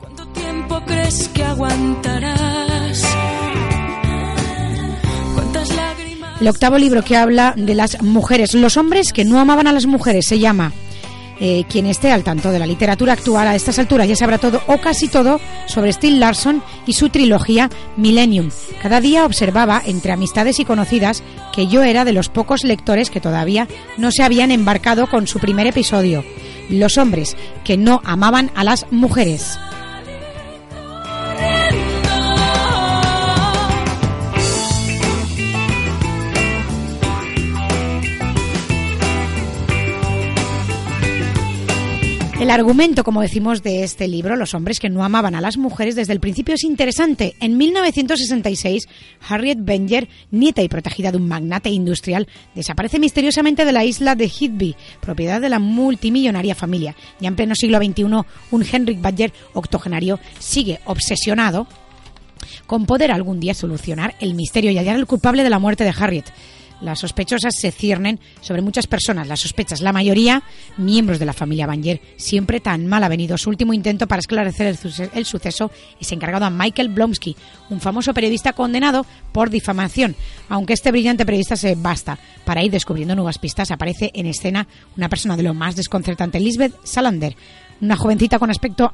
¿Cuánto 0.00 0.26
tiempo 0.28 0.80
crees 0.86 1.28
que 1.28 1.44
aguantarás? 1.44 2.33
El 6.44 6.48
octavo 6.48 6.76
libro 6.76 7.02
que 7.02 7.16
habla 7.16 7.54
de 7.56 7.74
las 7.74 8.02
mujeres, 8.02 8.52
los 8.52 8.76
hombres 8.76 9.14
que 9.14 9.24
no 9.24 9.40
amaban 9.40 9.66
a 9.66 9.72
las 9.72 9.86
mujeres, 9.86 10.26
se 10.26 10.38
llama 10.38 10.74
Eh, 11.40 11.64
quien 11.70 11.86
esté 11.86 12.12
al 12.12 12.22
tanto 12.22 12.50
de 12.50 12.58
la 12.58 12.66
literatura 12.66 13.14
actual 13.14 13.48
a 13.48 13.54
estas 13.54 13.78
alturas 13.78 14.06
ya 14.06 14.14
sabrá 14.14 14.36
todo 14.36 14.60
o 14.66 14.76
casi 14.76 15.08
todo 15.08 15.40
sobre 15.66 15.92
Steve 15.94 16.18
Larson 16.18 16.62
y 16.86 16.92
su 16.92 17.08
trilogía 17.08 17.70
Millennium. 17.96 18.50
Cada 18.82 19.00
día 19.00 19.24
observaba 19.24 19.80
entre 19.86 20.12
amistades 20.12 20.60
y 20.60 20.66
conocidas 20.66 21.22
que 21.54 21.66
yo 21.66 21.82
era 21.82 22.04
de 22.04 22.12
los 22.12 22.28
pocos 22.28 22.62
lectores 22.62 23.08
que 23.08 23.22
todavía 23.22 23.66
no 23.96 24.10
se 24.12 24.22
habían 24.22 24.50
embarcado 24.50 25.06
con 25.08 25.26
su 25.26 25.38
primer 25.38 25.66
episodio. 25.66 26.24
Los 26.68 26.98
hombres 26.98 27.38
que 27.64 27.78
no 27.78 28.02
amaban 28.04 28.50
a 28.54 28.64
las 28.64 28.84
mujeres. 28.90 29.58
El 42.44 42.50
argumento, 42.50 43.04
como 43.04 43.22
decimos, 43.22 43.62
de 43.62 43.84
este 43.84 44.06
libro, 44.06 44.36
Los 44.36 44.52
hombres 44.52 44.78
que 44.78 44.90
no 44.90 45.02
amaban 45.02 45.34
a 45.34 45.40
las 45.40 45.56
mujeres, 45.56 45.96
desde 45.96 46.12
el 46.12 46.20
principio 46.20 46.56
es 46.56 46.62
interesante. 46.62 47.36
En 47.40 47.56
1966, 47.56 48.86
Harriet 49.26 49.60
Benger, 49.62 50.10
nieta 50.30 50.60
y 50.60 50.68
protegida 50.68 51.10
de 51.10 51.16
un 51.16 51.26
magnate 51.26 51.70
industrial, 51.70 52.28
desaparece 52.54 52.98
misteriosamente 52.98 53.64
de 53.64 53.72
la 53.72 53.86
isla 53.86 54.14
de 54.14 54.28
Hitby, 54.28 54.76
propiedad 55.00 55.40
de 55.40 55.48
la 55.48 55.58
multimillonaria 55.58 56.54
familia. 56.54 56.94
Ya 57.18 57.28
en 57.28 57.36
pleno 57.36 57.54
siglo 57.54 57.78
XXI, 57.78 58.02
un 58.02 58.66
Henrik 58.70 59.00
Badger 59.00 59.32
octogenario 59.54 60.20
sigue 60.38 60.80
obsesionado 60.84 61.66
con 62.66 62.84
poder 62.84 63.10
algún 63.10 63.40
día 63.40 63.54
solucionar 63.54 64.16
el 64.20 64.34
misterio 64.34 64.70
y 64.70 64.76
hallar 64.76 64.96
el 64.96 65.06
culpable 65.06 65.44
de 65.44 65.50
la 65.50 65.58
muerte 65.58 65.84
de 65.84 65.94
Harriet. 65.98 66.26
Las 66.84 66.98
sospechosas 66.98 67.54
se 67.58 67.72
ciernen 67.72 68.20
sobre 68.42 68.60
muchas 68.60 68.86
personas, 68.86 69.26
las 69.26 69.40
sospechas, 69.40 69.80
la 69.80 69.92
mayoría 69.92 70.42
miembros 70.76 71.18
de 71.18 71.24
la 71.24 71.32
familia 71.32 71.66
Banger, 71.66 71.98
siempre 72.16 72.60
tan 72.60 72.86
mal 72.86 73.02
avenido. 73.02 73.38
Su 73.38 73.48
último 73.48 73.72
intento 73.72 74.06
para 74.06 74.20
esclarecer 74.20 74.66
el, 74.66 75.24
suceso 75.24 75.70
es 75.98 76.12
encargado 76.12 76.44
a 76.44 76.50
Michael 76.50 76.90
Blomsky, 76.90 77.34
un 77.70 77.80
famoso 77.80 78.12
periodista 78.12 78.52
condenado 78.52 79.06
por 79.32 79.48
difamación. 79.48 80.14
Aunque 80.50 80.74
este 80.74 80.90
brillante 80.90 81.24
periodista 81.24 81.56
se 81.56 81.74
basta 81.74 82.18
para 82.44 82.62
ir 82.62 82.70
descubriendo 82.70 83.14
nuevas 83.14 83.38
pistas, 83.38 83.70
aparece 83.70 84.10
en 84.12 84.26
escena 84.26 84.68
una 84.94 85.08
persona 85.08 85.38
de 85.38 85.42
lo 85.42 85.54
más 85.54 85.76
desconcertante, 85.76 86.38
Lisbeth 86.38 86.74
Salander, 86.84 87.34
una 87.80 87.96
jovencita 87.96 88.38
con 88.38 88.50
aspecto 88.50 88.92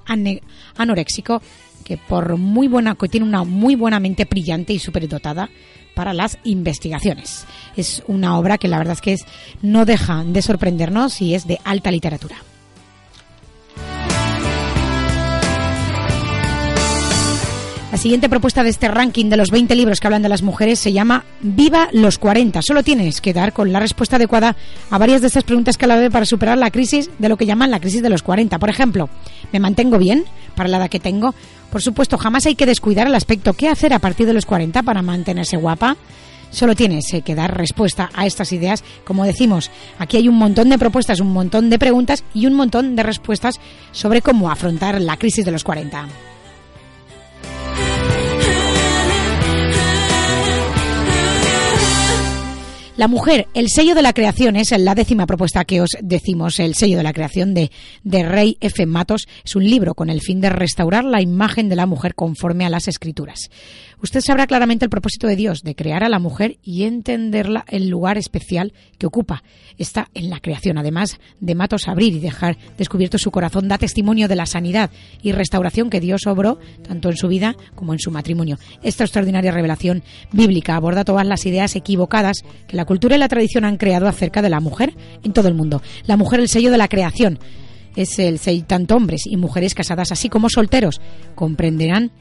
anoréxico 0.77 1.43
que 1.85 1.97
por 1.97 2.37
muy 2.37 2.69
buena 2.69 2.95
que 2.95 3.09
tiene 3.09 3.27
una 3.27 3.43
muy 3.43 3.75
buena 3.75 3.99
mente 3.99 4.25
brillante 4.25 4.73
y 4.73 4.79
superdotada 4.79 5.51
para 5.95 6.15
las 6.15 6.39
investigaciones. 6.45 7.47
Es 7.77 8.03
una 8.07 8.39
obra 8.39 8.59
que 8.59 8.69
la 8.69 8.79
verdad 8.79 8.95
es 8.95 9.01
que 9.01 9.17
no 9.63 9.85
deja 9.85 10.25
de 10.25 10.43
sorprendernos 10.43 11.21
y 11.21 11.35
es 11.35 11.47
de 11.47 11.59
alta 11.65 11.91
literatura. 11.91 12.37
La 17.91 17.99
siguiente 17.99 18.29
propuesta 18.29 18.63
de 18.63 18.71
este 18.71 18.87
ranking 18.87 19.27
de 19.31 19.37
los 19.37 19.51
20 19.51 19.75
libros 19.75 19.99
que 19.99 20.07
hablan 20.07 20.23
de 20.23 20.29
las 20.29 20.43
mujeres 20.43 20.79
se 20.79 20.93
llama 20.93 21.25
Viva 21.41 21.89
los 21.93 22.19
40. 22.19 22.63
Solo 22.63 22.85
tienes 22.85 23.21
que 23.21 23.33
dar 23.33 23.53
con 23.53 23.73
la 23.73 23.81
respuesta 23.81 24.15
adecuada 24.15 24.55
a 24.91 24.99
varias 24.99 25.21
de 25.23 25.27
estas 25.27 25.43
preguntas 25.43 25.77
que 25.77 25.87
clave 25.87 26.09
para 26.09 26.25
superar 26.25 26.57
la 26.57 26.71
crisis 26.71 27.11
de 27.19 27.29
lo 27.29 27.37
que 27.37 27.47
llaman 27.47 27.73
la 27.73 27.81
crisis 27.81 28.01
de 28.01 28.09
los 28.09 28.23
40. 28.23 28.61
Por 28.61 28.71
ejemplo, 28.71 29.09
¿me 29.53 29.59
mantengo 29.59 29.99
bien 29.99 30.25
para 30.55 30.69
la 30.69 30.77
edad 30.77 30.89
que 30.89 31.01
tengo? 31.01 31.35
Por 31.73 31.83
supuesto, 31.83 32.17
jamás 32.17 32.47
hay 32.47 32.55
que 32.55 32.65
descuidar 32.65 33.09
el 33.09 33.15
aspecto 33.17 33.55
qué 33.55 33.69
hacer 33.69 33.93
a 33.93 33.99
partir 33.99 34.29
de 34.29 34.35
los 34.35 34.47
40 34.47 34.85
para 34.85 35.03
mantenerse 35.03 35.57
guapa. 35.57 35.97
Solo 36.53 36.77
tienes 36.77 37.13
eh, 37.13 37.23
que 37.23 37.35
dar 37.35 37.57
respuesta 37.57 38.09
a 38.15 38.25
estas 38.25 38.53
ideas. 38.53 38.85
Como 39.05 39.25
decimos, 39.25 39.69
aquí 39.99 40.17
hay 40.17 40.29
un 40.29 40.37
montón 40.37 40.69
de 40.69 40.79
propuestas, 40.79 41.19
un 41.19 41.33
montón 41.33 41.71
de 41.71 41.79
preguntas 41.79 42.23
y 42.35 42.47
un 42.47 42.55
montón 42.55 42.95
de 42.95 43.03
respuestas 43.03 43.57
sobre 43.91 44.23
cómo 44.23 44.49
afrontar 44.49 45.01
la 45.01 45.17
crisis 45.17 45.45
de 45.45 45.51
los 45.51 45.65
40. 45.65 46.30
La 53.01 53.09
mujer, 53.09 53.49
el 53.55 53.71
sello 53.71 53.95
de 53.95 54.03
la 54.03 54.13
creación, 54.13 54.57
es 54.57 54.79
la 54.79 54.95
décima 54.95 55.25
propuesta 55.25 55.65
que 55.65 55.81
os 55.81 55.89
decimos. 56.03 56.61
El 56.61 56.75
sello 56.75 56.99
de 56.99 57.03
la 57.03 57.15
creación 57.15 57.55
de, 57.55 57.71
de 58.05 58.23
Rey 58.23 58.59
F. 58.61 58.85
Matos 58.85 59.27
es 59.43 59.57
un 59.57 59.65
libro 59.65 59.95
con 59.95 60.11
el 60.11 60.21
fin 60.21 60.43
de 60.43 60.51
restaurar 60.51 61.05
la 61.05 61.23
imagen 61.23 61.71
de 61.71 61.77
la 61.77 61.87
mujer 61.87 62.15
conforme 62.15 62.67
a 62.67 62.69
las 62.69 62.89
escrituras 62.89 63.49
usted 64.03 64.21
sabrá 64.21 64.47
claramente 64.47 64.85
el 64.85 64.91
propósito 64.91 65.27
de 65.27 65.37
Dios, 65.37 65.63
de 65.63 65.75
crear 65.75 66.05
a 66.05 66.09
la 66.09 66.19
mujer 66.19 66.59
y 66.63 66.85
entenderla 66.85 67.65
el 67.69 67.89
lugar 67.89 68.19
especial 68.19 68.73
que 68.99 69.07
ocupa. 69.07 69.43
Está 69.79 70.09
en 70.15 70.31
la 70.31 70.41
creación, 70.41 70.79
además 70.79 71.19
de 71.41 71.55
matos 71.55 71.89
abrir 71.89 72.15
y 72.15 72.21
dejar 72.21 72.57
descubierto 72.77 73.19
su 73.19 73.31
corazón, 73.31 73.69
da 73.69 73.79
testimonio 73.79 74.29
de 74.29 74.37
la 74.37 74.47
sanidad 74.47 74.91
y 75.23 75.33
restauración 75.33 75.91
que 75.91 76.01
Dios 76.01 76.27
obró 76.27 76.59
tanto 76.87 77.09
en 77.09 77.17
su 77.17 77.29
vida 77.29 77.57
como 77.75 77.93
en 77.93 77.99
su 77.99 78.11
matrimonio. 78.11 78.59
Esta 78.83 79.05
extraordinaria 79.05 79.53
revelación 79.53 80.03
bíblica 80.33 80.77
aborda 80.77 81.05
todas 81.05 81.27
las 81.27 81.47
ideas 81.47 81.77
equivocadas 81.77 82.43
que 82.67 82.77
la 82.77 82.85
cultura 82.85 83.17
y 83.17 83.19
la 83.19 83.29
tradición 83.29 83.65
han 83.65 83.77
creado 83.77 84.09
acerca 84.09 84.43
de 84.43 84.51
la 84.51 84.61
mujer 84.61 84.95
en 85.23 85.33
todo 85.33 85.49
el 85.49 85.55
mundo. 85.55 85.83
La 86.07 86.17
mujer, 86.17 86.41
el 86.41 86.49
sello 86.49 86.71
de 86.71 86.79
la 86.79 86.89
creación 86.89 87.39
es 87.97 88.19
el 88.19 88.39
sello 88.39 88.65
tanto 88.67 88.97
hombres 88.97 89.23
y 89.27 89.37
mujeres 89.37 89.75
casadas 89.75 90.13
así 90.13 90.29
como 90.29 90.49
solteros 90.49 91.01
comprenderán 91.35 92.13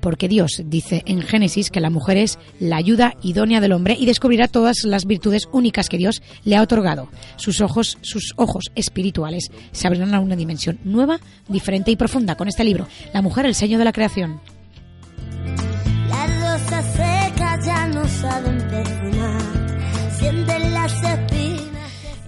porque 0.00 0.28
Dios 0.28 0.62
dice 0.64 1.02
en 1.06 1.22
Génesis 1.22 1.70
que 1.70 1.80
la 1.80 1.90
mujer 1.90 2.16
es 2.16 2.38
la 2.58 2.76
ayuda 2.76 3.14
idónea 3.22 3.60
del 3.60 3.72
hombre 3.72 3.96
y 3.98 4.06
descubrirá 4.06 4.48
todas 4.48 4.84
las 4.84 5.06
virtudes 5.06 5.48
únicas 5.52 5.88
que 5.88 5.98
Dios 5.98 6.22
le 6.44 6.56
ha 6.56 6.62
otorgado. 6.62 7.08
Sus 7.36 7.60
ojos, 7.60 7.98
sus 8.02 8.32
ojos 8.36 8.70
espirituales 8.74 9.50
se 9.72 9.86
abrirán 9.86 10.14
a 10.14 10.20
una 10.20 10.36
dimensión 10.36 10.78
nueva, 10.84 11.20
diferente 11.48 11.90
y 11.90 11.96
profunda 11.96 12.36
con 12.36 12.48
este 12.48 12.64
libro, 12.64 12.86
La 13.12 13.22
mujer, 13.22 13.46
el 13.46 13.54
sello 13.54 13.78
de 13.78 13.84
la 13.84 13.92
creación. 13.92 14.40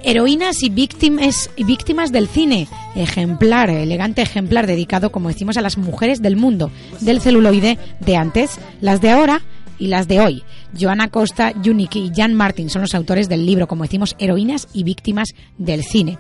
Heroínas 0.05 0.63
y 0.63 0.69
víctimas, 0.69 1.51
víctimas 1.57 2.11
del 2.11 2.29
cine. 2.29 2.67
Ejemplar, 2.95 3.71
elegante 3.71 4.23
ejemplar 4.23 4.67
dedicado, 4.67 5.13
como 5.13 5.29
decimos, 5.29 5.57
a 5.57 5.63
las 5.63 5.79
mujeres 5.79 6.21
del 6.21 6.37
mundo, 6.37 6.71
del 7.01 7.21
celuloide 7.21 7.79
de 8.01 8.17
antes, 8.17 8.59
las 8.81 9.01
de 9.01 9.11
ahora 9.11 9.43
y 9.79 9.87
las 9.87 10.09
de 10.09 10.21
hoy. 10.21 10.43
Joana 10.79 11.09
Costa, 11.09 11.53
Yunik 11.63 11.97
y 11.97 12.11
Jan 12.15 12.35
Martin 12.35 12.69
son 12.69 12.83
los 12.83 12.95
autores 12.95 13.29
del 13.29 13.47
libro, 13.47 13.69
como 13.69 13.85
decimos, 13.85 14.17
Heroínas 14.19 14.69
y 14.73 14.85
víctimas 14.85 15.29
del 15.59 15.85
cine 15.85 16.19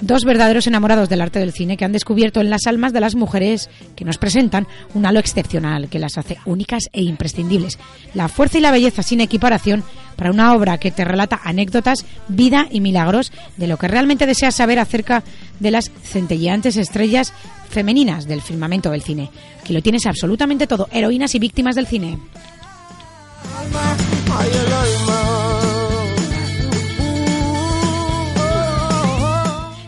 dos 0.00 0.24
verdaderos 0.24 0.66
enamorados 0.66 1.08
del 1.08 1.20
arte 1.20 1.38
del 1.38 1.52
cine 1.52 1.76
que 1.76 1.84
han 1.84 1.92
descubierto 1.92 2.40
en 2.40 2.50
las 2.50 2.66
almas 2.66 2.92
de 2.92 3.00
las 3.00 3.14
mujeres 3.14 3.70
que 3.94 4.04
nos 4.04 4.18
presentan 4.18 4.66
un 4.94 5.06
halo 5.06 5.18
excepcional 5.18 5.88
que 5.88 5.98
las 5.98 6.18
hace 6.18 6.38
únicas 6.44 6.84
e 6.92 7.02
imprescindibles. 7.02 7.78
La 8.14 8.28
fuerza 8.28 8.58
y 8.58 8.60
la 8.60 8.70
belleza 8.70 9.02
sin 9.02 9.20
equiparación 9.20 9.84
para 10.16 10.30
una 10.30 10.54
obra 10.54 10.78
que 10.78 10.90
te 10.90 11.04
relata 11.04 11.40
anécdotas, 11.44 12.04
vida 12.28 12.66
y 12.70 12.80
milagros 12.80 13.32
de 13.56 13.66
lo 13.66 13.76
que 13.76 13.88
realmente 13.88 14.26
deseas 14.26 14.54
saber 14.54 14.78
acerca 14.78 15.22
de 15.60 15.70
las 15.70 15.90
centelleantes 16.02 16.76
estrellas 16.76 17.32
femeninas 17.68 18.26
del 18.26 18.42
firmamento 18.42 18.90
del 18.90 19.02
cine. 19.02 19.30
Que 19.64 19.72
lo 19.72 19.82
tienes 19.82 20.06
absolutamente 20.06 20.66
todo, 20.66 20.88
heroínas 20.92 21.34
y 21.34 21.38
víctimas 21.38 21.74
del 21.74 21.86
cine. 21.86 22.18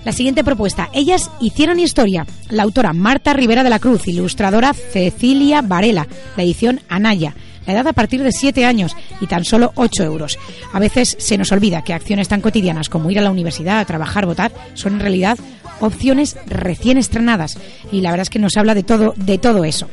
La 0.08 0.12
siguiente 0.12 0.42
propuesta. 0.42 0.88
Ellas 0.94 1.30
hicieron 1.38 1.78
historia. 1.78 2.26
La 2.48 2.62
autora 2.62 2.94
Marta 2.94 3.34
Rivera 3.34 3.62
de 3.62 3.68
la 3.68 3.78
Cruz, 3.78 4.08
ilustradora 4.08 4.72
Cecilia 4.72 5.60
Varela, 5.60 6.08
la 6.34 6.42
edición 6.42 6.80
Anaya. 6.88 7.34
La 7.66 7.74
edad 7.74 7.88
a 7.88 7.92
partir 7.92 8.22
de 8.22 8.32
7 8.32 8.64
años 8.64 8.96
y 9.20 9.26
tan 9.26 9.44
solo 9.44 9.70
8 9.74 10.04
euros. 10.04 10.38
A 10.72 10.78
veces 10.78 11.14
se 11.18 11.36
nos 11.36 11.52
olvida 11.52 11.82
que 11.82 11.92
acciones 11.92 12.26
tan 12.26 12.40
cotidianas 12.40 12.88
como 12.88 13.10
ir 13.10 13.18
a 13.18 13.22
la 13.22 13.30
universidad, 13.30 13.86
trabajar, 13.86 14.24
votar, 14.24 14.50
son 14.72 14.94
en 14.94 15.00
realidad 15.00 15.38
opciones 15.80 16.38
recién 16.46 16.96
estrenadas. 16.96 17.58
Y 17.92 18.00
la 18.00 18.10
verdad 18.10 18.22
es 18.22 18.30
que 18.30 18.38
nos 18.38 18.56
habla 18.56 18.74
de 18.74 18.84
todo, 18.84 19.12
de 19.14 19.36
todo 19.36 19.62
eso 19.64 19.88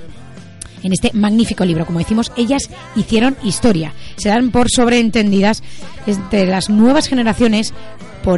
en 0.82 0.94
este 0.94 1.12
magnífico 1.14 1.66
libro. 1.66 1.86
Como 1.86 2.00
decimos, 2.00 2.32
ellas 2.38 2.70
hicieron 2.96 3.36
historia. 3.44 3.92
Se 4.16 4.30
dan 4.30 4.52
por 4.52 4.70
sobreentendidas 4.70 5.62
entre 6.06 6.46
las 6.46 6.70
nuevas 6.70 7.08
generaciones 7.08 7.74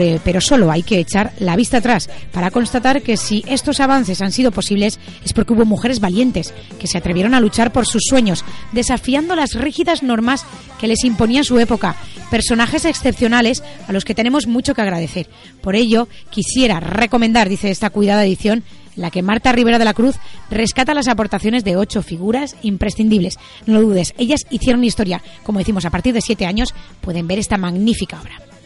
eh, 0.01 0.20
pero 0.24 0.41
solo 0.41 0.70
hay 0.70 0.84
que 0.84 1.00
echar 1.00 1.32
la 1.39 1.56
vista 1.56 1.77
atrás 1.77 2.10
para 2.34 2.51
constatar 2.51 3.01
que 3.01 3.15
si 3.15 3.44
estos 3.48 3.79
avances 3.79 4.22
han 4.22 4.34
sido 4.34 4.51
posibles 4.51 5.00
es 5.24 5.32
porque 5.32 5.53
hubo 5.53 5.65
mujeres 5.65 6.01
valientes 6.01 6.53
que 6.77 6.88
se 6.88 6.98
atrevieron 6.98 7.34
a 7.34 7.39
luchar 7.39 7.72
por 7.72 7.86
sus 7.86 8.03
sueños, 8.03 8.44
desafiando 8.74 9.36
las 9.36 9.53
rígidas 9.53 10.03
normas 10.03 10.46
que 10.79 10.88
les 10.88 11.03
imponía 11.06 11.44
su 11.44 11.58
época, 11.58 11.96
personajes 12.29 12.84
excepcionales 12.84 13.63
a 13.88 13.94
los 13.94 14.03
que 14.03 14.13
tenemos 14.13 14.46
mucho 14.46 14.74
que 14.75 14.82
agradecer. 14.82 15.29
Por 15.62 15.75
ello, 15.75 16.10
quisiera 16.29 16.79
recomendar, 16.82 17.48
dice 17.48 17.72
esta 17.72 17.89
cuidada 17.89 18.25
edición, 18.25 18.63
la 18.98 19.12
que 19.12 19.22
Marta 19.22 19.51
Rivera 19.51 19.79
de 19.79 19.86
la 19.86 19.94
Cruz 19.94 20.15
rescata 20.50 20.94
las 20.94 21.08
aportaciones 21.08 21.63
de 21.63 21.77
ocho 21.77 22.01
figuras 22.01 22.58
imprescindibles. 22.62 23.38
No 23.65 23.75
lo 23.75 23.88
dudes, 23.88 24.13
ellas 24.17 24.41
hicieron 24.50 24.84
historia. 24.84 25.22
Como 25.44 25.60
decimos, 25.60 25.86
a 25.86 25.91
partir 25.91 26.13
de 26.13 26.22
siete 26.22 26.46
años 26.46 26.74
pueden 27.00 27.27
ver 27.27 27.39
esta 27.39 27.58
magnífica 27.58 28.20
obra. 28.20 28.56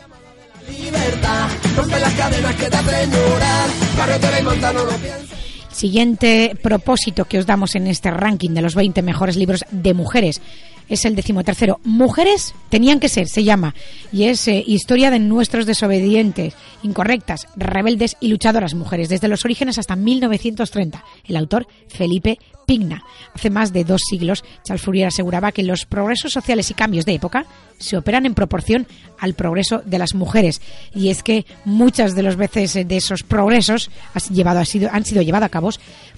Siguiente 5.71 6.55
propósito 6.61 7.25
que 7.25 7.39
os 7.39 7.45
damos 7.45 7.75
en 7.75 7.87
este 7.87 8.11
ranking 8.11 8.51
de 8.51 8.61
los 8.61 8.75
20 8.75 9.01
mejores 9.01 9.35
libros 9.35 9.65
de 9.71 9.93
mujeres 9.93 10.41
es 10.91 11.05
el 11.05 11.15
decimotercero. 11.15 11.79
Mujeres 11.83 12.53
tenían 12.69 12.99
que 12.99 13.09
ser, 13.09 13.27
se 13.27 13.45
llama, 13.45 13.73
y 14.11 14.25
es 14.25 14.47
eh, 14.47 14.61
historia 14.67 15.09
de 15.09 15.19
nuestros 15.19 15.65
desobedientes, 15.65 16.53
incorrectas, 16.83 17.47
rebeldes 17.55 18.17
y 18.19 18.27
luchadoras 18.27 18.73
mujeres, 18.73 19.07
desde 19.07 19.29
los 19.29 19.45
orígenes 19.45 19.77
hasta 19.77 19.95
1930. 19.95 21.03
El 21.25 21.37
autor, 21.37 21.65
Felipe 21.87 22.39
Pigna. 22.65 23.03
Hace 23.33 23.49
más 23.49 23.71
de 23.71 23.85
dos 23.85 24.01
siglos, 24.09 24.43
Charles 24.63 24.81
Fourier 24.81 25.07
aseguraba 25.07 25.53
que 25.53 25.63
los 25.63 25.85
progresos 25.85 26.33
sociales 26.33 26.69
y 26.71 26.73
cambios 26.73 27.05
de 27.05 27.13
época 27.13 27.45
se 27.79 27.97
operan 27.97 28.25
en 28.25 28.35
proporción 28.35 28.85
al 29.17 29.33
progreso 29.33 29.81
de 29.85 29.97
las 29.97 30.13
mujeres. 30.13 30.61
Y 30.93 31.09
es 31.09 31.23
que 31.23 31.45
muchas 31.65 32.15
de 32.15 32.23
las 32.23 32.35
veces 32.35 32.73
de 32.73 32.97
esos 32.97 33.23
progresos 33.23 33.89
han, 34.13 34.35
llevado, 34.35 34.59
han 34.59 35.05
sido 35.05 35.21
llevados 35.21 35.45
a 35.45 35.49
cabo 35.49 35.69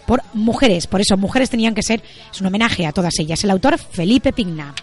por 0.05 0.21
mujeres. 0.33 0.87
Por 0.87 1.01
eso, 1.01 1.17
mujeres 1.17 1.49
tenían 1.49 1.75
que 1.75 1.83
ser, 1.83 2.03
es 2.31 2.41
un 2.41 2.47
homenaje 2.47 2.85
a 2.85 2.91
todas 2.91 3.13
ellas. 3.19 3.43
El 3.43 3.51
autor, 3.51 3.77
Felipe 3.77 4.33
Pigna. 4.33 4.73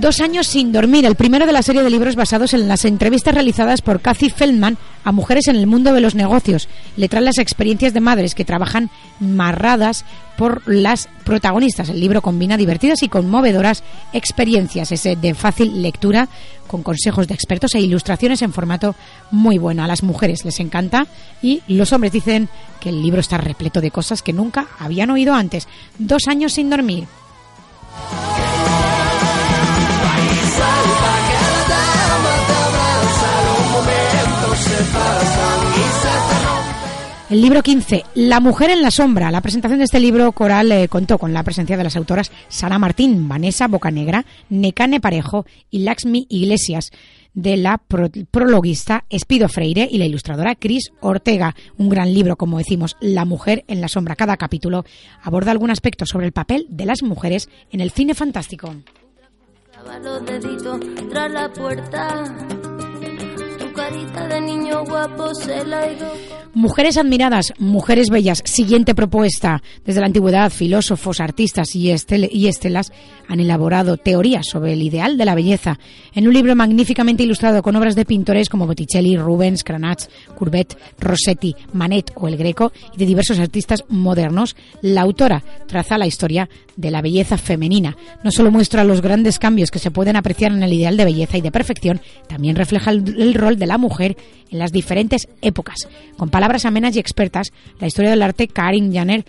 Dos 0.00 0.20
años 0.20 0.46
sin 0.46 0.70
dormir, 0.70 1.04
el 1.06 1.16
primero 1.16 1.44
de 1.44 1.52
la 1.52 1.60
serie 1.60 1.82
de 1.82 1.90
libros 1.90 2.14
basados 2.14 2.54
en 2.54 2.68
las 2.68 2.84
entrevistas 2.84 3.34
realizadas 3.34 3.82
por 3.82 4.00
Cathy 4.00 4.30
Feldman 4.30 4.78
a 5.02 5.10
mujeres 5.10 5.48
en 5.48 5.56
el 5.56 5.66
mundo 5.66 5.92
de 5.92 6.00
los 6.00 6.14
negocios. 6.14 6.68
Le 6.96 7.08
las 7.08 7.38
experiencias 7.38 7.92
de 7.92 7.98
madres 7.98 8.36
que 8.36 8.44
trabajan 8.44 8.90
marradas 9.18 10.04
por 10.36 10.62
las 10.68 11.08
protagonistas. 11.24 11.88
El 11.88 11.98
libro 11.98 12.22
combina 12.22 12.56
divertidas 12.56 13.02
y 13.02 13.08
conmovedoras 13.08 13.82
experiencias, 14.12 14.92
es 14.92 15.02
de 15.02 15.34
fácil 15.34 15.82
lectura, 15.82 16.28
con 16.68 16.84
consejos 16.84 17.26
de 17.26 17.34
expertos 17.34 17.74
e 17.74 17.80
ilustraciones 17.80 18.40
en 18.42 18.52
formato 18.52 18.94
muy 19.32 19.58
bueno. 19.58 19.82
A 19.82 19.88
las 19.88 20.04
mujeres 20.04 20.44
les 20.44 20.60
encanta 20.60 21.08
y 21.42 21.62
los 21.66 21.92
hombres 21.92 22.12
dicen 22.12 22.48
que 22.78 22.90
el 22.90 23.02
libro 23.02 23.20
está 23.20 23.36
repleto 23.36 23.80
de 23.80 23.90
cosas 23.90 24.22
que 24.22 24.32
nunca 24.32 24.68
habían 24.78 25.10
oído 25.10 25.34
antes. 25.34 25.66
Dos 25.98 26.28
años 26.28 26.52
sin 26.52 26.70
dormir. 26.70 27.08
El 37.30 37.42
libro 37.42 37.62
15, 37.62 38.04
La 38.14 38.40
mujer 38.40 38.70
en 38.70 38.80
la 38.80 38.90
sombra. 38.90 39.30
La 39.30 39.42
presentación 39.42 39.80
de 39.80 39.84
este 39.84 40.00
libro 40.00 40.32
coral 40.32 40.72
eh, 40.72 40.88
contó 40.88 41.18
con 41.18 41.34
la 41.34 41.42
presencia 41.42 41.76
de 41.76 41.84
las 41.84 41.94
autoras 41.94 42.32
Sara 42.48 42.78
Martín, 42.78 43.28
Vanessa 43.28 43.68
Bocanegra, 43.68 44.24
Necane 44.48 44.98
Parejo 44.98 45.44
y 45.70 45.80
Laxmi 45.80 46.26
Iglesias, 46.30 46.90
de 47.34 47.58
la 47.58 47.82
prologuista 48.30 49.04
Espido 49.10 49.50
Freire 49.50 49.86
y 49.90 49.98
la 49.98 50.06
ilustradora 50.06 50.54
Cris 50.54 50.90
Ortega. 51.00 51.54
Un 51.76 51.90
gran 51.90 52.14
libro, 52.14 52.36
como 52.36 52.56
decimos, 52.56 52.96
La 52.98 53.26
mujer 53.26 53.62
en 53.68 53.82
la 53.82 53.88
sombra. 53.88 54.16
Cada 54.16 54.38
capítulo 54.38 54.86
aborda 55.22 55.50
algún 55.50 55.70
aspecto 55.70 56.06
sobre 56.06 56.24
el 56.24 56.32
papel 56.32 56.66
de 56.70 56.86
las 56.86 57.02
mujeres 57.02 57.50
en 57.70 57.82
el 57.82 57.90
cine 57.90 58.14
fantástico. 58.14 58.74
Mujeres 66.58 66.96
admiradas, 66.96 67.52
mujeres 67.60 68.10
bellas. 68.10 68.42
Siguiente 68.44 68.96
propuesta. 68.96 69.62
Desde 69.84 70.00
la 70.00 70.06
antigüedad, 70.06 70.50
filósofos, 70.50 71.20
artistas 71.20 71.76
y, 71.76 71.88
y 71.88 72.48
estelas 72.48 72.90
han 73.28 73.38
elaborado 73.38 73.96
teorías 73.96 74.48
sobre 74.48 74.72
el 74.72 74.82
ideal 74.82 75.16
de 75.16 75.24
la 75.24 75.36
belleza. 75.36 75.78
En 76.14 76.26
un 76.26 76.34
libro 76.34 76.56
magníficamente 76.56 77.22
ilustrado 77.22 77.62
con 77.62 77.76
obras 77.76 77.94
de 77.94 78.04
pintores 78.04 78.48
como 78.48 78.66
Botticelli, 78.66 79.16
Rubens, 79.16 79.62
Cranach, 79.62 80.08
Courbet, 80.36 80.76
Rossetti, 80.98 81.54
Manet 81.74 82.10
o 82.16 82.26
El 82.26 82.36
Greco 82.36 82.72
y 82.92 82.98
de 82.98 83.06
diversos 83.06 83.38
artistas 83.38 83.84
modernos, 83.88 84.56
la 84.82 85.02
autora 85.02 85.44
traza 85.68 85.96
la 85.96 86.08
historia 86.08 86.48
de 86.78 86.90
la 86.90 87.02
belleza 87.02 87.36
femenina. 87.36 87.96
No 88.22 88.30
solo 88.30 88.50
muestra 88.50 88.84
los 88.84 89.02
grandes 89.02 89.38
cambios 89.38 89.70
que 89.70 89.80
se 89.80 89.90
pueden 89.90 90.16
apreciar 90.16 90.52
en 90.52 90.62
el 90.62 90.72
ideal 90.72 90.96
de 90.96 91.04
belleza 91.04 91.36
y 91.36 91.40
de 91.40 91.50
perfección, 91.50 92.00
también 92.28 92.56
refleja 92.56 92.92
el, 92.92 93.34
rol 93.34 93.58
de 93.58 93.66
la 93.66 93.78
mujer 93.78 94.16
en 94.50 94.60
las 94.60 94.72
diferentes 94.72 95.28
épocas. 95.42 95.88
Con 96.16 96.30
palabras 96.30 96.47
amenas 96.64 96.96
y 96.96 96.98
expertas, 96.98 97.52
la 97.78 97.86
historia 97.86 98.10
del 98.10 98.22
arte 98.22 98.48
Karin 98.48 98.92
Janer 98.92 99.24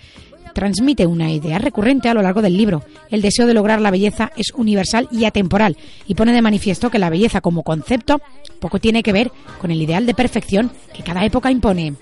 transmite 0.53 1.05
una 1.05 1.31
idea 1.31 1.57
recurrente 1.57 2.09
a 2.09 2.13
lo 2.13 2.21
largo 2.21 2.41
del 2.41 2.57
libro. 2.57 2.83
El 3.09 3.21
deseo 3.21 3.47
de 3.47 3.53
lograr 3.53 3.81
la 3.81 3.91
belleza 3.91 4.31
es 4.35 4.51
universal 4.55 5.07
y 5.11 5.25
atemporal 5.25 5.77
y 6.07 6.15
pone 6.15 6.33
de 6.33 6.41
manifiesto 6.41 6.89
que 6.89 6.99
la 6.99 7.09
belleza 7.09 7.41
como 7.41 7.63
concepto 7.63 8.21
poco 8.59 8.79
tiene 8.79 9.03
que 9.03 9.13
ver 9.13 9.31
con 9.61 9.71
el 9.71 9.81
ideal 9.81 10.05
de 10.05 10.13
perfección 10.13 10.71
que 10.93 11.03
cada 11.03 11.23
época 11.25 11.51
impone. 11.51 11.93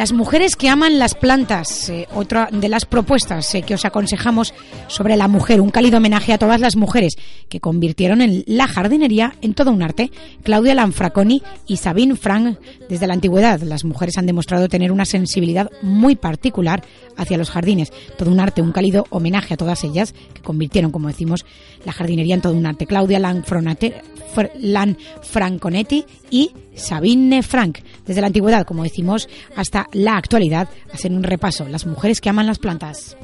Las 0.00 0.14
mujeres 0.14 0.56
que 0.56 0.70
aman 0.70 0.98
las 0.98 1.14
plantas, 1.14 1.90
eh, 1.90 2.08
otra 2.14 2.48
de 2.50 2.70
las 2.70 2.86
propuestas 2.86 3.54
eh, 3.54 3.60
que 3.60 3.74
os 3.74 3.84
aconsejamos 3.84 4.54
sobre 4.88 5.14
la 5.14 5.28
mujer, 5.28 5.60
un 5.60 5.68
cálido 5.68 5.98
homenaje 5.98 6.32
a 6.32 6.38
todas 6.38 6.58
las 6.58 6.74
mujeres 6.74 7.18
que 7.50 7.60
convirtieron 7.60 8.22
en 8.22 8.42
la 8.46 8.66
jardinería 8.66 9.34
en 9.42 9.52
todo 9.52 9.70
un 9.70 9.82
arte. 9.82 10.10
Claudia 10.42 10.74
Lanfraconi 10.74 11.42
y 11.66 11.76
Sabine 11.76 12.16
Frank, 12.16 12.56
desde 12.88 13.06
la 13.06 13.12
antigüedad, 13.12 13.60
las 13.60 13.84
mujeres 13.84 14.16
han 14.16 14.24
demostrado 14.24 14.70
tener 14.70 14.90
una 14.90 15.04
sensibilidad 15.04 15.70
muy 15.82 16.16
particular 16.16 16.82
hacia 17.18 17.36
los 17.36 17.50
jardines. 17.50 17.92
Todo 18.16 18.30
un 18.30 18.40
arte, 18.40 18.62
un 18.62 18.72
cálido 18.72 19.04
homenaje 19.10 19.52
a 19.52 19.58
todas 19.58 19.84
ellas 19.84 20.14
que 20.32 20.40
convirtieron, 20.40 20.92
como 20.92 21.08
decimos, 21.08 21.44
la 21.84 21.92
jardinería 21.92 22.36
en 22.36 22.40
todo 22.40 22.54
un 22.54 22.64
arte. 22.64 22.86
Claudia 22.86 23.18
Lanfranconetti 23.18 26.06
y 26.30 26.52
Sabine 26.74 27.42
Frank, 27.42 27.80
desde 28.06 28.20
la 28.20 28.28
antigüedad, 28.28 28.64
como 28.64 28.84
decimos, 28.84 29.28
hasta 29.56 29.88
la 29.92 30.16
actualidad, 30.16 30.68
hacen 30.92 31.16
un 31.16 31.22
repaso. 31.22 31.68
Las 31.68 31.86
mujeres 31.86 32.20
que 32.20 32.28
aman 32.28 32.46
las 32.46 32.58
plantas. 32.58 33.16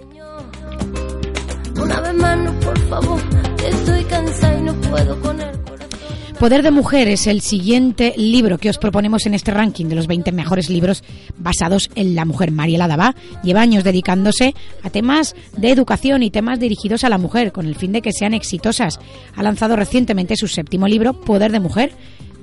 Poder 6.38 6.62
de 6.62 6.70
Mujer 6.70 7.08
es 7.08 7.26
el 7.26 7.40
siguiente 7.40 8.12
libro 8.18 8.58
que 8.58 8.68
os 8.68 8.76
proponemos 8.76 9.24
en 9.24 9.32
este 9.32 9.52
ranking 9.52 9.86
de 9.86 9.94
los 9.94 10.06
20 10.06 10.32
mejores 10.32 10.68
libros 10.68 11.02
basados 11.38 11.90
en 11.94 12.14
la 12.14 12.26
mujer. 12.26 12.50
Mariela 12.50 12.88
Dabá 12.88 13.14
lleva 13.42 13.62
años 13.62 13.84
dedicándose 13.84 14.54
a 14.82 14.90
temas 14.90 15.34
de 15.56 15.70
educación 15.70 16.22
y 16.22 16.30
temas 16.30 16.60
dirigidos 16.60 17.04
a 17.04 17.08
la 17.08 17.16
mujer 17.16 17.52
con 17.52 17.64
el 17.64 17.74
fin 17.74 17.92
de 17.92 18.02
que 18.02 18.12
sean 18.12 18.34
exitosas. 18.34 19.00
Ha 19.34 19.42
lanzado 19.42 19.76
recientemente 19.76 20.36
su 20.36 20.46
séptimo 20.46 20.86
libro, 20.88 21.18
Poder 21.22 21.52
de 21.52 21.60
Mujer, 21.60 21.92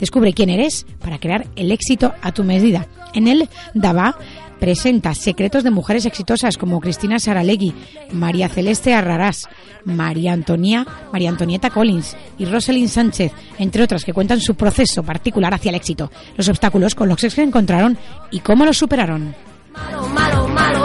Descubre 0.04 0.34
quién 0.34 0.50
eres 0.50 0.86
para 1.00 1.18
crear 1.18 1.48
el 1.56 1.72
éxito 1.72 2.14
a 2.22 2.34
tu 2.34 2.44
medida. 2.44 2.88
En 3.14 3.30
él, 3.30 3.48
Dava 3.74 4.18
presenta 4.60 5.14
secretos 5.16 5.64
de 5.64 5.72
mujeres 5.72 6.06
exitosas 6.06 6.58
como 6.58 6.82
Cristina 6.82 7.20
Saralegui, 7.20 7.74
María 8.12 8.50
Celeste 8.50 8.94
Arrarás, 8.94 9.48
María 9.86 10.34
Antonia, 10.34 10.86
María 11.14 11.30
Antonieta 11.30 11.70
Collins 11.70 12.18
y 12.38 12.44
Rosalind 12.44 12.90
Sánchez, 12.90 13.32
entre 13.60 13.82
otras 13.82 14.04
que 14.04 14.12
cuentan 14.12 14.42
su 14.42 14.56
proceso 14.56 15.04
particular 15.04 15.54
hacia 15.54 15.70
el 15.70 15.76
éxito, 15.76 16.12
los 16.36 16.50
obstáculos 16.50 16.96
con 16.96 17.08
los 17.08 17.18
que 17.18 17.30
se 17.30 17.42
encontraron 17.42 17.98
y 18.30 18.42
cómo 18.42 18.66
los 18.66 18.78
superaron. 18.78 19.34
Malo, 19.72 20.10
malo, 20.10 20.48
malo 20.50 20.83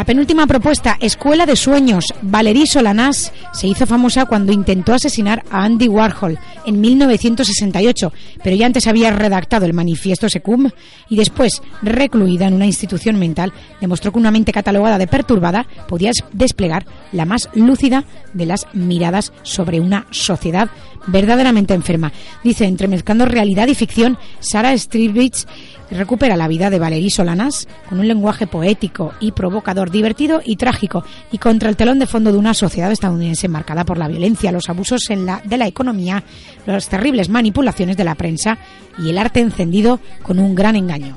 la 0.00 0.06
penúltima 0.06 0.46
propuesta, 0.46 0.96
Escuela 0.98 1.44
de 1.44 1.56
Sueños. 1.56 2.06
Valerie 2.22 2.66
Solanás 2.66 3.34
se 3.52 3.66
hizo 3.66 3.84
famosa 3.84 4.24
cuando 4.24 4.50
intentó 4.50 4.94
asesinar 4.94 5.44
a 5.50 5.62
Andy 5.62 5.88
Warhol 5.88 6.38
en 6.64 6.80
1968, 6.80 8.10
pero 8.42 8.56
ya 8.56 8.64
antes 8.64 8.86
había 8.86 9.10
redactado 9.10 9.66
el 9.66 9.74
manifiesto 9.74 10.30
Secum 10.30 10.70
y 11.10 11.16
después, 11.16 11.60
recluida 11.82 12.46
en 12.46 12.54
una 12.54 12.64
institución 12.64 13.18
mental, 13.18 13.52
demostró 13.78 14.10
que 14.10 14.18
una 14.18 14.30
mente 14.30 14.54
catalogada 14.54 14.96
de 14.96 15.06
perturbada 15.06 15.66
podía 15.86 16.12
desplegar 16.32 16.86
la 17.12 17.26
más 17.26 17.50
lúcida 17.52 18.04
de 18.32 18.46
las 18.46 18.68
miradas 18.72 19.34
sobre 19.42 19.80
una 19.80 20.06
sociedad 20.12 20.70
verdaderamente 21.08 21.74
enferma. 21.74 22.10
Dice, 22.42 22.64
entremezclando 22.64 23.26
realidad 23.26 23.68
y 23.68 23.74
ficción, 23.74 24.18
Sara 24.40 24.76
Strivich 24.76 25.46
recupera 25.90 26.36
la 26.36 26.48
vida 26.48 26.70
de 26.70 26.78
Valerie 26.78 27.10
Solanas 27.10 27.66
con 27.88 28.00
un 28.00 28.08
lenguaje 28.08 28.46
poético 28.46 29.12
y 29.20 29.32
provocador, 29.32 29.90
divertido 29.90 30.40
y 30.44 30.56
trágico, 30.56 31.04
y 31.32 31.38
contra 31.38 31.68
el 31.68 31.76
telón 31.76 31.98
de 31.98 32.06
fondo 32.06 32.32
de 32.32 32.38
una 32.38 32.54
sociedad 32.54 32.92
estadounidense 32.92 33.48
marcada 33.48 33.84
por 33.84 33.98
la 33.98 34.08
violencia, 34.08 34.52
los 34.52 34.68
abusos 34.68 35.02
de 35.08 35.56
la 35.56 35.66
economía, 35.66 36.22
las 36.66 36.88
terribles 36.88 37.28
manipulaciones 37.28 37.96
de 37.96 38.04
la 38.04 38.14
prensa 38.14 38.58
y 38.98 39.10
el 39.10 39.18
arte 39.18 39.40
encendido 39.40 40.00
con 40.22 40.38
un 40.38 40.54
gran 40.54 40.76
engaño. 40.76 41.16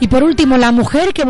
Y 0.00 0.08
por 0.08 0.22
último, 0.22 0.58
la 0.58 0.70
mujer 0.70 1.14
que 1.14 1.24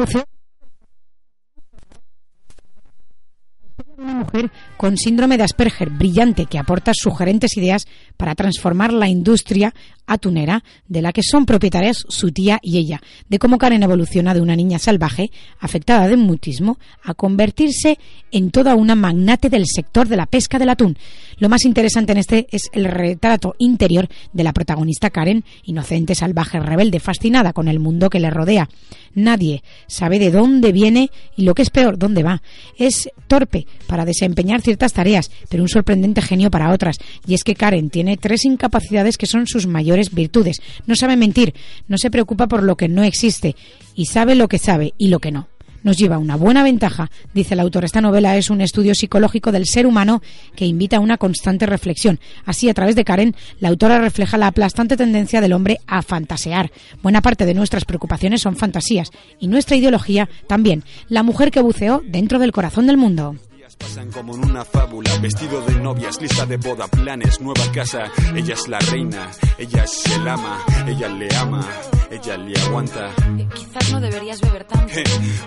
una 3.97 4.15
mujer 4.15 4.51
con 4.77 4.97
síndrome 4.97 5.37
de 5.37 5.45
Asperger, 5.45 5.91
brillante, 5.91 6.47
que 6.47 6.59
aporta 6.59 6.93
sugerentes 6.95 7.57
ideas 7.57 7.87
para 8.17 8.35
transformar 8.35 8.93
la 8.93 9.09
industria 9.09 9.75
atunera 10.07 10.63
de 10.87 11.03
la 11.03 11.13
que 11.13 11.23
son 11.23 11.47
propietarias 11.47 12.05
su 12.09 12.31
tía 12.31 12.59
y 12.63 12.79
ella, 12.79 13.01
de 13.29 13.39
cómo 13.39 13.59
Karen 13.59 13.83
evoluciona 13.83 14.35
de 14.35 14.41
una 14.41 14.57
niña 14.57 14.79
salvaje, 14.79 15.31
afectada 15.59 16.07
de 16.09 16.17
mutismo, 16.17 16.79
a 17.03 17.15
convertirse 17.15 17.99
en 18.31 18.51
toda 18.51 18.75
una 18.75 18.95
magnate 18.95 19.49
del 19.49 19.65
sector 19.67 20.09
de 20.09 20.17
la 20.17 20.27
pesca 20.27 20.59
del 20.59 20.69
atún. 20.69 20.99
Lo 21.39 21.49
más 21.49 21.65
interesante 21.65 22.13
en 22.13 22.19
este 22.19 22.47
es 22.51 22.71
el 22.73 22.85
retrato 22.85 23.55
interior 23.59 24.09
de 24.33 24.45
la 24.45 24.53
protagonista 24.53 25.11
Karen, 25.11 25.45
inocente, 25.65 26.15
salvaje, 26.15 26.61
rebelde, 26.61 27.01
fascinada 27.01 27.53
con 27.53 27.69
el 27.69 27.81
mundo 27.81 28.11
que 28.11 28.21
le 28.21 28.31
rodea. 28.31 28.69
Nadie 29.15 29.63
sabe 29.87 30.19
de 30.19 30.31
dónde 30.31 30.73
viene 30.73 31.11
y 31.37 31.45
lo 31.45 31.55
que 31.55 31.63
es 31.63 31.71
peor, 31.71 31.99
dónde 31.99 32.23
va. 32.23 32.43
Es 32.77 33.09
torpe 33.27 33.67
para 33.87 34.05
desempeñar 34.05 34.61
ciertas 34.75 34.93
tareas, 34.93 35.31
pero 35.49 35.63
un 35.63 35.69
sorprendente 35.69 36.21
genio 36.21 36.51
para 36.51 36.73
otras. 36.73 36.99
Y 37.27 37.35
es 37.35 37.45
que 37.45 37.55
Karen 37.55 37.91
tiene 37.91 38.17
tres 38.17 38.45
incapacidades 38.45 39.17
que 39.17 39.27
son 39.27 39.47
sus 39.47 39.69
mayores 39.69 40.13
virtudes. 40.13 40.61
No 40.87 40.97
sabe 40.97 41.17
mentir, 41.17 41.55
no 41.87 41.97
se 41.97 42.11
preocupa 42.11 42.49
por 42.49 42.65
lo 42.65 42.77
que 42.77 42.89
no 42.89 43.05
existe 43.05 43.55
y 43.95 44.07
sabe 44.07 44.35
lo 44.35 44.49
que 44.49 44.59
sabe 44.59 44.95
y 44.99 45.09
lo 45.09 45.21
que 45.21 45.31
no 45.31 45.49
nos 45.85 45.99
lleva 45.99 46.19
una 46.19 46.35
buena 46.35 46.65
ventaja, 46.65 47.11
dice 47.35 47.55
el 47.55 47.61
autor. 47.61 47.85
Esta 47.85 48.01
novela 48.01 48.37
es 48.37 48.51
un 48.51 48.63
estudio 48.63 48.95
psicológico 48.95 49.53
del 49.53 49.67
ser 49.67 49.87
humano 49.87 50.23
que 50.57 50.65
invita 50.65 50.97
a 50.97 51.01
una 51.01 51.19
constante 51.19 51.67
reflexión. 51.67 52.19
Así, 52.47 52.71
a 52.71 52.75
través 52.75 52.97
de 52.97 53.05
Karen, 53.05 53.37
la 53.61 53.69
autora 53.69 54.01
refleja 54.01 54.39
la 54.39 54.47
aplastante 54.47 54.97
tendencia 54.97 55.43
del 55.43 55.53
hombre 55.53 55.81
a 55.87 56.01
fantasear. 56.01 56.73
Buena 57.03 57.21
parte 57.21 57.45
de 57.45 57.53
nuestras 57.53 57.85
preocupaciones 57.85 58.41
son 58.41 58.57
fantasías 58.57 59.11
y 59.39 59.47
nuestra 59.47 59.77
ideología 59.77 60.29
también. 60.49 60.85
La 61.11 61.23
mujer 61.23 61.51
que 61.51 61.61
buceó 61.61 62.03
dentro 62.07 62.39
del 62.39 62.53
corazón 62.53 62.87
del 62.87 62.97
mundo. 62.97 63.37
Pasan 63.79 64.11
como 64.11 64.35
en 64.35 64.45
una 64.45 64.65
fábula, 64.65 65.11
vestido 65.19 65.61
de 65.63 65.75
novias, 65.75 66.21
lista 66.21 66.47
de 66.47 66.57
boda, 66.57 66.87
planes, 66.89 67.41
nueva 67.41 67.71
casa. 67.73 68.05
Ella 68.35 68.55
es 68.55 68.69
la 68.69 68.79
reina, 68.79 69.31
ella 69.59 69.85
es 69.85 70.05
el 70.15 70.29
ama, 70.29 70.65
ella 70.87 71.09
le 71.09 71.35
ama, 71.37 71.67
ella 72.11 72.37
le 72.37 72.59
aguanta. 72.61 73.11
Eh, 73.39 73.49
quizás 73.55 73.93
no 73.93 74.01
deberías 74.01 74.41
beber 74.41 74.65
tanto. 74.65 74.93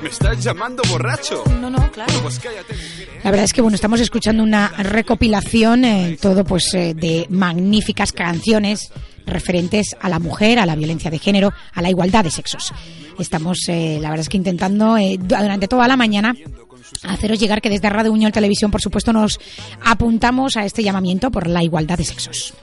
¿Me 0.02 0.10
estás 0.10 0.44
llamando 0.44 0.84
borracho? 0.90 1.44
No, 1.62 1.70
no, 1.70 1.92
claro. 1.92 2.13
Pues 2.22 2.40
cállate. 2.40 2.76
La 3.24 3.32
verdad 3.32 3.46
es 3.46 3.54
que 3.54 3.62
bueno, 3.62 3.76
estamos 3.76 4.00
escuchando 4.00 4.44
una 4.44 4.68
recopilación, 4.70 5.86
eh, 5.86 6.18
todo 6.22 6.44
pues 6.44 6.74
eh, 6.74 6.94
de 6.94 7.28
magníficas 7.30 8.12
canciones 8.12 8.92
referentes 9.26 9.96
a 10.00 10.10
la 10.10 10.20
mujer, 10.20 10.60
a 10.60 10.66
la 10.66 10.76
violencia 10.76 11.12
de 11.12 11.20
género, 11.20 11.52
a 11.74 11.82
la 11.82 11.90
igualdad 11.90 12.24
de 12.24 12.32
sexos. 12.32 12.74
Estamos, 13.20 13.68
eh, 13.68 14.00
la 14.02 14.10
verdad 14.10 14.22
es 14.22 14.30
que 14.30 14.38
intentando 14.38 14.98
eh, 14.98 15.18
durante 15.20 15.68
toda 15.68 15.88
la 15.88 15.98
mañana 15.98 16.34
haceros 17.04 17.39
llegar 17.39 17.62
que 17.62 17.69
desde 17.69 17.89
Radio 17.89 18.12
Unión 18.12 18.32
Televisión, 18.32 18.71
por 18.71 18.82
supuesto, 18.82 19.13
nos 19.13 19.39
apuntamos 19.84 20.58
a 20.58 20.65
este 20.65 20.84
llamamiento 20.84 21.32
por 21.32 21.47
la 21.47 21.63
igualdad 21.63 21.97
de 21.97 22.06
sexos. 22.06 22.54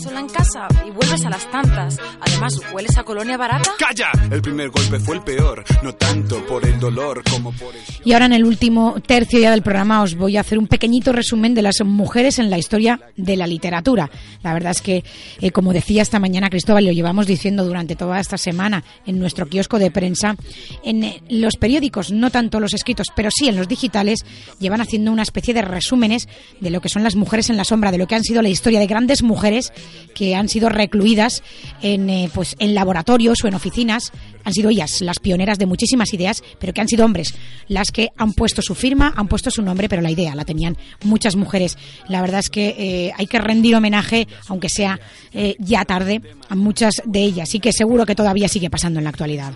Sola 0.00 0.20
en 0.20 0.28
casa 0.28 0.66
y 0.86 0.90
vuelves 0.90 1.24
a 1.24 1.30
las 1.30 1.50
tantas. 1.50 1.98
Además, 2.20 2.58
¿hueles 2.72 2.96
a 2.96 3.02
colonia 3.02 3.36
barata? 3.36 3.70
¡Calla! 3.78 4.10
El 4.30 4.40
primer 4.40 4.70
golpe 4.70 4.98
fue 4.98 5.16
el 5.16 5.22
peor, 5.22 5.62
no 5.82 5.94
tanto 5.94 6.44
por 6.46 6.64
el 6.64 6.78
dolor 6.80 7.22
como 7.30 7.52
por 7.52 7.74
el... 7.74 7.82
Y 8.04 8.12
ahora 8.14 8.26
en 8.26 8.32
el 8.32 8.44
último 8.44 8.96
tercio 9.06 9.38
ya 9.38 9.50
del 9.50 9.62
programa 9.62 10.02
os 10.02 10.14
voy 10.14 10.38
a 10.38 10.40
hacer 10.40 10.58
un 10.58 10.68
pequeñito 10.68 11.12
resumen 11.12 11.54
de 11.54 11.62
las 11.62 11.82
mujeres 11.84 12.38
en 12.38 12.48
la 12.48 12.56
historia 12.56 13.00
de 13.16 13.36
la 13.36 13.46
literatura. 13.46 14.10
La 14.42 14.54
verdad 14.54 14.70
es 14.70 14.80
que, 14.80 15.04
eh, 15.40 15.50
como 15.50 15.72
decía 15.72 16.00
esta 16.00 16.18
mañana 16.18 16.48
Cristóbal, 16.48 16.84
y 16.84 16.86
lo 16.86 16.92
llevamos 16.92 17.26
diciendo 17.26 17.64
durante 17.64 17.94
toda 17.94 18.20
esta 18.20 18.38
semana 18.38 18.82
en 19.06 19.18
nuestro 19.18 19.48
kiosco 19.48 19.78
de 19.78 19.90
prensa, 19.90 20.34
en 20.82 21.04
eh, 21.04 21.22
los 21.28 21.56
periódicos, 21.56 22.10
no 22.10 22.30
tanto 22.30 22.58
los 22.58 22.72
escritos, 22.72 23.08
pero 23.14 23.30
sí 23.30 23.48
en 23.48 23.56
los 23.56 23.68
digitales, 23.68 24.24
llevan 24.58 24.80
haciendo 24.80 25.12
una 25.12 25.22
especie 25.22 25.52
de 25.52 25.62
resúmenes 25.62 26.26
de 26.60 26.70
lo 26.70 26.80
que 26.80 26.88
son 26.88 27.02
las 27.02 27.16
mujeres 27.16 27.50
en 27.50 27.58
la 27.58 27.64
sombra, 27.64 27.90
de 27.90 27.98
lo 27.98 28.06
que 28.06 28.14
han 28.14 28.24
sido 28.24 28.40
la 28.40 28.48
historia 28.48 28.80
de 28.80 28.86
grandes 28.86 29.22
mujeres 29.22 29.72
que 30.14 30.34
han 30.34 30.48
sido 30.48 30.68
recluidas 30.68 31.42
en, 31.82 32.10
eh, 32.10 32.30
pues, 32.32 32.56
en 32.58 32.74
laboratorios 32.74 33.42
o 33.44 33.48
en 33.48 33.54
oficinas. 33.54 34.12
Han 34.44 34.52
sido 34.52 34.70
ellas 34.70 35.00
las 35.00 35.18
pioneras 35.18 35.58
de 35.58 35.66
muchísimas 35.66 36.12
ideas, 36.12 36.42
pero 36.58 36.72
que 36.72 36.80
han 36.80 36.88
sido 36.88 37.04
hombres 37.04 37.34
las 37.68 37.90
que 37.90 38.08
han 38.16 38.32
puesto 38.32 38.62
su 38.62 38.74
firma, 38.74 39.12
han 39.16 39.28
puesto 39.28 39.50
su 39.50 39.62
nombre, 39.62 39.88
pero 39.88 40.02
la 40.02 40.10
idea 40.10 40.34
la 40.34 40.44
tenían 40.44 40.76
muchas 41.04 41.36
mujeres. 41.36 41.78
La 42.08 42.20
verdad 42.20 42.40
es 42.40 42.50
que 42.50 42.74
eh, 42.78 43.12
hay 43.16 43.26
que 43.26 43.38
rendir 43.38 43.74
homenaje, 43.74 44.26
aunque 44.48 44.68
sea 44.68 44.98
eh, 45.32 45.56
ya 45.58 45.84
tarde, 45.84 46.22
a 46.48 46.54
muchas 46.54 47.02
de 47.04 47.22
ellas 47.22 47.54
y 47.54 47.60
que 47.60 47.72
seguro 47.72 48.06
que 48.06 48.14
todavía 48.14 48.48
sigue 48.48 48.70
pasando 48.70 48.98
en 48.98 49.04
la 49.04 49.10
actualidad. 49.10 49.54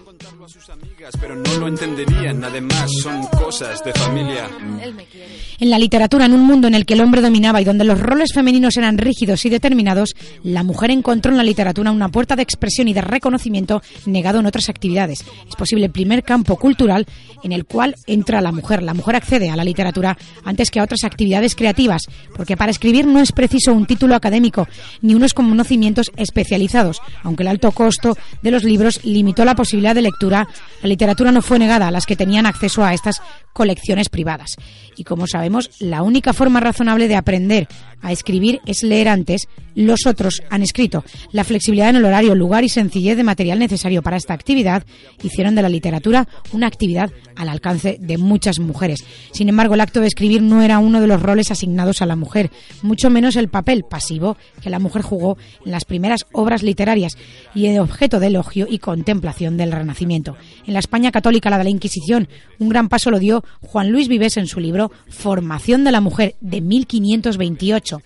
Pero 1.20 1.36
no 1.36 1.58
lo 1.58 1.68
entenderían. 1.68 2.42
Además, 2.42 2.90
son 3.02 3.26
cosas 3.26 3.84
de 3.84 3.92
familia. 3.92 4.48
Él 4.82 4.94
me 4.94 5.04
quiere. 5.04 5.34
En 5.60 5.70
la 5.70 5.78
literatura, 5.78 6.24
en 6.24 6.32
un 6.32 6.44
mundo 6.44 6.66
en 6.66 6.74
el 6.74 6.86
que 6.86 6.94
el 6.94 7.00
hombre 7.00 7.20
dominaba 7.20 7.60
y 7.60 7.64
donde 7.64 7.84
los 7.84 8.00
roles 8.00 8.32
femeninos 8.34 8.76
eran 8.76 8.98
rígidos 8.98 9.44
y 9.44 9.50
determinados, 9.50 10.14
la 10.42 10.62
mujer 10.62 10.90
encontró 10.90 11.30
en 11.30 11.36
la 11.36 11.44
literatura 11.44 11.92
una 11.92 12.08
puerta 12.08 12.36
de 12.36 12.42
expresión 12.42 12.88
y 12.88 12.94
de 12.94 13.02
reconocimiento 13.02 13.82
negado 14.06 14.40
en 14.40 14.46
otras 14.46 14.68
actividades. 14.68 15.24
Es 15.48 15.56
posible 15.56 15.86
el 15.86 15.92
primer 15.92 16.22
campo 16.22 16.56
cultural 16.56 17.06
en 17.42 17.52
el 17.52 17.66
cual 17.66 17.94
entra 18.06 18.40
la 18.40 18.52
mujer. 18.52 18.82
La 18.82 18.94
mujer 18.94 19.16
accede 19.16 19.50
a 19.50 19.56
la 19.56 19.64
literatura 19.64 20.16
antes 20.44 20.70
que 20.70 20.80
a 20.80 20.84
otras 20.84 21.04
actividades 21.04 21.54
creativas, 21.54 22.02
porque 22.34 22.56
para 22.56 22.70
escribir 22.70 23.06
no 23.06 23.20
es 23.20 23.32
preciso 23.32 23.74
un 23.74 23.86
título 23.86 24.14
académico 24.14 24.66
ni 25.02 25.14
unos 25.14 25.34
conocimientos 25.34 26.10
especializados. 26.16 27.00
Aunque 27.22 27.42
el 27.42 27.48
alto 27.48 27.70
costo 27.72 28.16
de 28.42 28.50
los 28.50 28.64
libros 28.64 29.04
limitó 29.04 29.44
la 29.44 29.54
posibilidad 29.54 29.94
de 29.94 30.02
lectura, 30.02 30.48
la 30.82 30.93
literatura 30.94 31.32
no 31.32 31.42
fue 31.42 31.58
negada 31.58 31.88
a 31.88 31.90
las 31.90 32.06
que 32.06 32.14
tenían 32.14 32.46
acceso 32.46 32.84
a 32.84 32.94
estas 32.94 33.20
colecciones 33.52 34.08
privadas. 34.08 34.54
Y 34.96 35.02
como 35.02 35.26
sabemos, 35.26 35.70
la 35.80 36.02
única 36.02 36.32
forma 36.32 36.60
razonable 36.60 37.08
de 37.08 37.16
aprender 37.16 37.66
a 38.00 38.12
escribir 38.12 38.60
es 38.64 38.82
leer 38.82 39.08
antes. 39.08 39.48
Los 39.74 40.06
otros 40.06 40.42
han 40.50 40.62
escrito. 40.62 41.04
La 41.32 41.42
flexibilidad 41.42 41.88
en 41.88 41.96
el 41.96 42.04
horario, 42.04 42.36
lugar 42.36 42.62
y 42.62 42.68
sencillez 42.68 43.16
de 43.16 43.24
material 43.24 43.58
necesario 43.58 44.02
para 44.02 44.16
esta 44.16 44.34
actividad 44.34 44.84
hicieron 45.22 45.56
de 45.56 45.62
la 45.62 45.68
literatura 45.68 46.28
una 46.52 46.68
actividad 46.68 47.10
al 47.34 47.48
alcance 47.48 47.96
de 48.00 48.18
muchas 48.18 48.60
mujeres. 48.60 49.04
Sin 49.32 49.48
embargo, 49.48 49.74
el 49.74 49.80
acto 49.80 50.00
de 50.00 50.06
escribir 50.06 50.42
no 50.42 50.62
era 50.62 50.78
uno 50.78 51.00
de 51.00 51.08
los 51.08 51.20
roles 51.20 51.50
asignados 51.50 52.02
a 52.02 52.06
la 52.06 52.14
mujer, 52.14 52.50
mucho 52.82 53.10
menos 53.10 53.34
el 53.34 53.48
papel 53.48 53.84
pasivo 53.88 54.36
que 54.62 54.70
la 54.70 54.78
mujer 54.78 55.02
jugó 55.02 55.38
en 55.64 55.72
las 55.72 55.84
primeras 55.84 56.24
obras 56.32 56.62
literarias 56.62 57.16
y 57.52 57.66
el 57.66 57.80
objeto 57.80 58.20
de 58.20 58.28
elogio 58.28 58.66
y 58.68 58.78
contemplación 58.78 59.56
del 59.56 59.72
Renacimiento. 59.72 60.36
En 60.66 60.74
la 60.74 60.80
España 60.84 61.10
católica, 61.10 61.50
la 61.50 61.58
de 61.58 61.64
la 61.64 61.70
Inquisición, 61.70 62.28
un 62.58 62.68
gran 62.68 62.88
paso 62.88 63.10
lo 63.10 63.18
dio 63.18 63.42
Juan 63.60 63.90
Luis 63.90 64.08
Vives 64.08 64.36
en 64.36 64.46
su 64.46 64.60
libro 64.60 64.92
Formación 65.08 65.82
de 65.82 65.92
la 65.92 66.00
Mujer 66.00 66.36
de 66.40 66.60
1528 66.60 68.02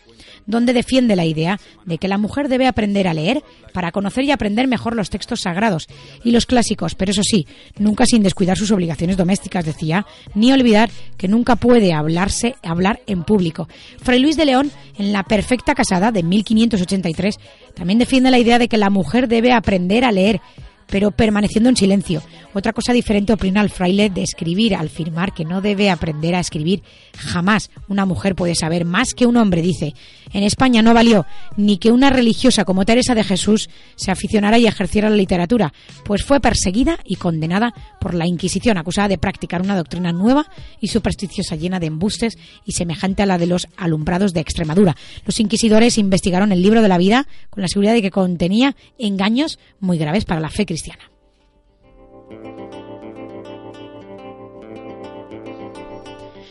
donde 0.49 0.73
defiende 0.73 1.15
la 1.15 1.27
idea 1.27 1.61
de 1.85 1.99
que 1.99 2.09
la 2.09 2.17
mujer 2.17 2.49
debe 2.49 2.67
aprender 2.67 3.07
a 3.07 3.13
leer 3.13 3.45
para 3.75 3.93
conocer 3.93 4.25
y 4.25 4.31
aprender 4.31 4.67
mejor 4.67 4.97
los 4.97 5.11
textos 5.11 5.43
sagrados 5.43 5.87
y 6.25 6.31
los 6.31 6.47
clásicos, 6.47 6.95
pero 6.95 7.13
eso 7.13 7.23
sí, 7.23 7.47
nunca 7.79 8.07
sin 8.07 8.23
descuidar 8.23 8.57
sus 8.57 8.73
obligaciones 8.73 9.19
domésticas, 9.19 9.67
decía, 9.67 10.07
ni 10.35 10.51
olvidar 10.51 10.89
que 11.19 11.29
nunca 11.29 11.57
puede 11.57 11.93
hablarse, 11.93 12.57
hablar 12.63 13.01
en 13.07 13.25
público. 13.25 13.69
Fray 14.03 14.21
Luis 14.21 14.39
de 14.39 14.47
León, 14.47 14.73
en 14.97 15.13
La 15.13 15.23
Perfecta 15.23 15.75
Casada 15.75 16.13
de 16.13 16.23
1583, 16.23 17.37
también 17.75 17.99
defiende 17.99 18.31
la 18.31 18.39
idea 18.39 18.59
de 18.59 18.69
que 18.69 18.79
la 18.79 18.89
mujer 18.89 19.29
debe 19.29 19.53
aprender 19.53 20.05
a 20.05 20.13
leer 20.13 20.41
pero 20.91 21.11
permaneciendo 21.11 21.69
en 21.69 21.77
silencio. 21.77 22.23
Otra 22.55 22.73
cosa 22.73 22.93
diferente 22.93 23.33
opina 23.33 23.61
el 23.61 23.71
fraile 23.71 24.11
de 24.11 24.23
escribir 24.23 24.75
al 24.75 24.87
afirmar 24.87 25.33
que 25.33 25.45
no 25.45 25.61
debe 25.61 25.91
aprender 25.91 26.35
a 26.35 26.41
escribir 26.41 26.83
jamás. 27.17 27.71
Una 27.89 28.07
mujer 28.07 28.35
puede 28.35 28.55
saber 28.55 28.85
más 28.85 29.15
que 29.15 29.27
un 29.27 29.37
hombre, 29.37 29.63
dice. 29.63 29.95
En 30.33 30.43
España 30.43 30.83
no 30.83 30.95
valió 30.95 31.27
ni 31.57 31.79
que 31.79 31.93
una 31.93 32.11
religiosa 32.11 32.65
como 32.65 32.85
Teresa 32.85 33.15
de 33.15 33.25
Jesús 33.25 33.69
se 33.97 34.11
aficionara 34.11 34.59
y 34.59 34.67
ejerciera 34.67 35.11
la 35.11 35.17
literatura, 35.17 35.73
pues 36.05 36.25
fue 36.25 36.41
perseguida 36.41 36.99
y 37.05 37.17
condenada 37.17 37.73
por 38.01 38.15
la 38.15 38.27
Inquisición, 38.27 38.79
acusada 38.79 39.09
de 39.09 39.19
practicar 39.19 39.63
una 39.63 39.77
doctrina 39.77 40.13
nueva 40.13 40.47
y 40.81 40.89
supersticiosa 40.89 41.57
llena 41.57 41.81
de 41.81 41.87
embustes 41.87 42.39
y 42.65 42.73
semejante 42.73 43.23
a 43.23 43.27
la 43.27 43.39
de 43.39 43.47
los 43.47 43.69
alumbrados 43.77 44.33
de 44.33 44.41
Extremadura. 44.41 44.97
Los 45.25 45.41
inquisidores 45.41 45.99
investigaron 45.99 46.53
el 46.53 46.63
libro 46.63 46.83
de 46.83 46.89
la 46.89 46.99
vida 46.99 47.27
con 47.51 47.63
la 47.63 47.69
seguridad 47.69 47.93
de 47.93 48.03
que 48.03 48.11
contenía 48.11 48.77
engaños 48.99 49.59
muy 49.81 49.99
graves 49.99 50.25
para 50.25 50.41
la 50.41 50.51
fe 50.51 50.67
cristiana. 50.67 50.78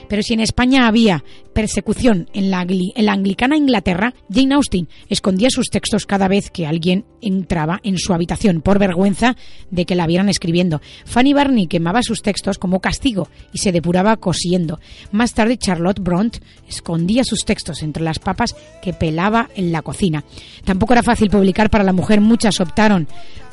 Pero 0.07 0.23
si 0.23 0.33
en 0.33 0.39
España 0.39 0.87
había 0.87 1.23
persecución 1.53 2.29
en 2.33 2.51
la, 2.51 2.59
anglicana 2.59 3.57
Inglaterra, 3.57 4.13
Jane 4.31 4.55
Austen 4.55 4.87
escondía 5.09 5.49
sus 5.49 5.69
textos 5.69 6.05
cada 6.05 6.27
vez 6.27 6.49
que 6.49 6.67
alguien 6.67 7.05
entraba 7.21 7.79
en 7.83 7.97
su 7.97 8.13
habitación 8.13 8.61
por 8.61 8.79
vergüenza 8.79 9.35
de 9.71 9.85
que 9.85 9.95
la 9.95 10.07
vieran 10.07 10.29
escribiendo. 10.29 10.81
Fanny 11.05 11.33
Barney 11.33 11.67
quemaba 11.67 12.03
sus 12.03 12.21
textos 12.21 12.57
como 12.57 12.79
castigo 12.79 13.29
y 13.53 13.57
se 13.57 13.71
depuraba 13.71 14.17
cosiendo. 14.17 14.79
Más 15.11 15.33
tarde 15.33 15.57
Charlotte 15.57 15.99
Bronte 15.99 16.39
escondía 16.67 17.23
sus 17.23 17.43
textos 17.43 17.81
entre 17.81 18.03
las 18.03 18.19
papas 18.19 18.55
que 18.81 18.93
pelaba 18.93 19.49
en 19.55 19.71
la 19.71 19.81
cocina. 19.81 20.23
Tampoco 20.63 20.93
era 20.93 21.03
fácil 21.03 21.29
publicar 21.29 21.69
para 21.69 21.83
la 21.83 21.93
mujer, 21.93 22.21
muchas 22.21 22.59
optaron 22.61 23.07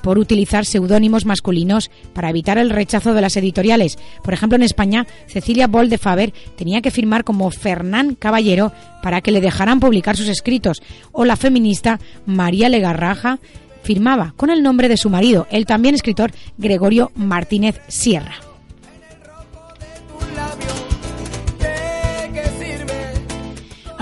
por 0.05 0.19
utilizar 0.19 0.67
seudónimos 0.67 1.25
masculinos 1.25 1.90
para 2.12 2.29
evitar 2.29 2.59
el 2.59 2.69
rechazo 2.69 3.14
de 3.14 3.23
las 3.23 3.38
editoriales. 3.38 3.97
Por 4.23 4.35
ejemplo, 4.35 4.57
en 4.57 4.62
España, 4.62 5.07
Cecilia 5.27 5.67
Boll 5.67 5.88
de 5.88 5.97
Faber 5.97 6.35
tenía 6.57 6.83
que 6.83 6.90
firmar 6.90 7.25
como 7.25 7.51
Fernán 7.51 8.14
Caballero 8.14 8.71
para 9.03 9.23
que 9.23 9.33
le 9.33 9.40
dejaran 9.40 9.81
publicar 9.81 10.14
sus 10.14 10.29
escritos, 10.29 10.83
o 11.11 11.25
la 11.25 11.37
feminista 11.37 12.01
María 12.27 12.69
Legarraja 12.69 13.38
firmaba 13.83 14.35
con 14.37 14.51
el 14.51 14.62
nombre 14.62 14.90
de 14.90 14.99
su 14.99 15.09
marido, 15.09 15.47
el 15.51 15.64
también 15.64 15.95
escritor 15.95 16.33
Gregorio 16.59 17.11
Martínez 17.14 17.81
Sierra. 17.88 18.35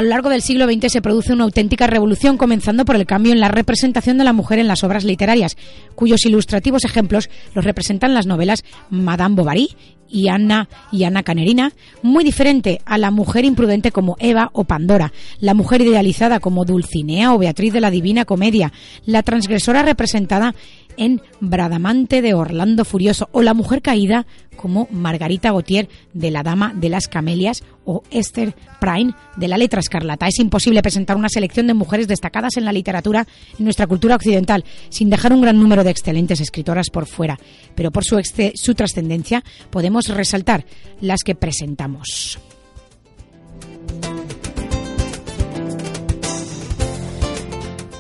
A 0.02 0.04
lo 0.04 0.10
largo 0.10 0.30
del 0.30 0.42
siglo 0.42 0.66
XX 0.66 0.90
se 0.90 1.00
produce 1.00 1.32
una 1.32 1.44
auténtica 1.44 1.86
revolución, 1.86 2.36
comenzando 2.36 2.84
por 2.84 2.96
el 2.96 3.06
cambio 3.06 3.32
en 3.32 3.38
la 3.38 3.46
representación 3.46 4.18
de 4.18 4.24
la 4.24 4.32
mujer 4.32 4.58
en 4.58 4.66
las 4.66 4.82
obras 4.82 5.04
literarias, 5.04 5.56
cuyos 5.94 6.26
ilustrativos 6.26 6.84
ejemplos 6.84 7.30
los 7.54 7.64
representan 7.64 8.12
las 8.12 8.26
novelas 8.26 8.64
Madame 8.90 9.36
Bovary 9.36 9.68
y 10.12 10.26
Anna 10.26 10.68
y 10.90 11.04
Ana 11.04 11.22
Canerina, 11.22 11.72
muy 12.02 12.24
diferente 12.24 12.80
a 12.84 12.98
la 12.98 13.12
mujer 13.12 13.44
imprudente 13.44 13.92
como 13.92 14.16
Eva 14.18 14.50
o 14.52 14.64
Pandora, 14.64 15.12
la 15.38 15.54
mujer 15.54 15.80
idealizada 15.80 16.40
como 16.40 16.64
Dulcinea 16.64 17.32
o 17.32 17.38
Beatriz 17.38 17.72
de 17.72 17.80
la 17.80 17.92
Divina 17.92 18.24
Comedia, 18.24 18.72
la 19.06 19.22
transgresora 19.22 19.84
representada 19.84 20.56
en 20.96 21.20
Bradamante 21.40 22.22
de 22.22 22.34
Orlando 22.34 22.84
Furioso 22.84 23.28
o 23.32 23.42
La 23.42 23.54
Mujer 23.54 23.82
Caída 23.82 24.26
como 24.56 24.88
Margarita 24.90 25.50
Gautier 25.50 25.88
de 26.12 26.30
La 26.30 26.42
Dama 26.42 26.72
de 26.74 26.88
las 26.88 27.08
Camelias 27.08 27.62
o 27.84 28.02
Esther 28.10 28.54
Prime 28.80 29.14
de 29.36 29.48
La 29.48 29.58
Letra 29.58 29.80
Escarlata. 29.80 30.26
Es 30.28 30.38
imposible 30.38 30.82
presentar 30.82 31.16
una 31.16 31.28
selección 31.28 31.66
de 31.66 31.74
mujeres 31.74 32.08
destacadas 32.08 32.56
en 32.56 32.64
la 32.64 32.72
literatura 32.72 33.26
en 33.58 33.64
nuestra 33.64 33.86
cultura 33.86 34.16
occidental 34.16 34.64
sin 34.88 35.10
dejar 35.10 35.32
un 35.32 35.42
gran 35.42 35.58
número 35.58 35.84
de 35.84 35.90
excelentes 35.90 36.40
escritoras 36.40 36.90
por 36.90 37.06
fuera, 37.06 37.38
pero 37.74 37.90
por 37.90 38.04
su, 38.04 38.20
su 38.54 38.74
trascendencia 38.74 39.42
podemos 39.70 40.06
resaltar 40.08 40.64
las 41.00 41.20
que 41.24 41.34
presentamos. 41.34 42.38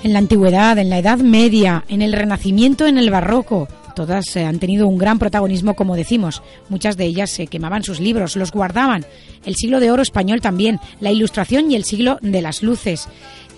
En 0.02 0.12
la 0.12 0.18
antigüedad, 0.18 0.78
en 0.78 0.90
la 0.90 0.98
Edad 0.98 1.18
Media, 1.18 1.84
en 1.88 2.02
el 2.02 2.12
Renacimiento, 2.12 2.86
en 2.86 2.98
el 2.98 3.10
Barroco. 3.10 3.68
Todas 3.94 4.36
eh, 4.36 4.44
han 4.44 4.58
tenido 4.58 4.88
un 4.88 4.98
gran 4.98 5.18
protagonismo, 5.18 5.74
como 5.74 5.96
decimos. 5.96 6.42
Muchas 6.68 6.96
de 6.96 7.04
ellas 7.04 7.30
se 7.30 7.46
quemaban 7.46 7.84
sus 7.84 8.00
libros, 8.00 8.36
los 8.36 8.52
guardaban. 8.52 9.04
El 9.44 9.54
siglo 9.54 9.80
de 9.80 9.90
oro 9.90 10.02
español 10.02 10.40
también, 10.40 10.80
la 11.00 11.12
Ilustración 11.12 11.70
y 11.70 11.76
el 11.76 11.84
siglo 11.84 12.18
de 12.22 12.42
las 12.42 12.62
luces. 12.62 13.08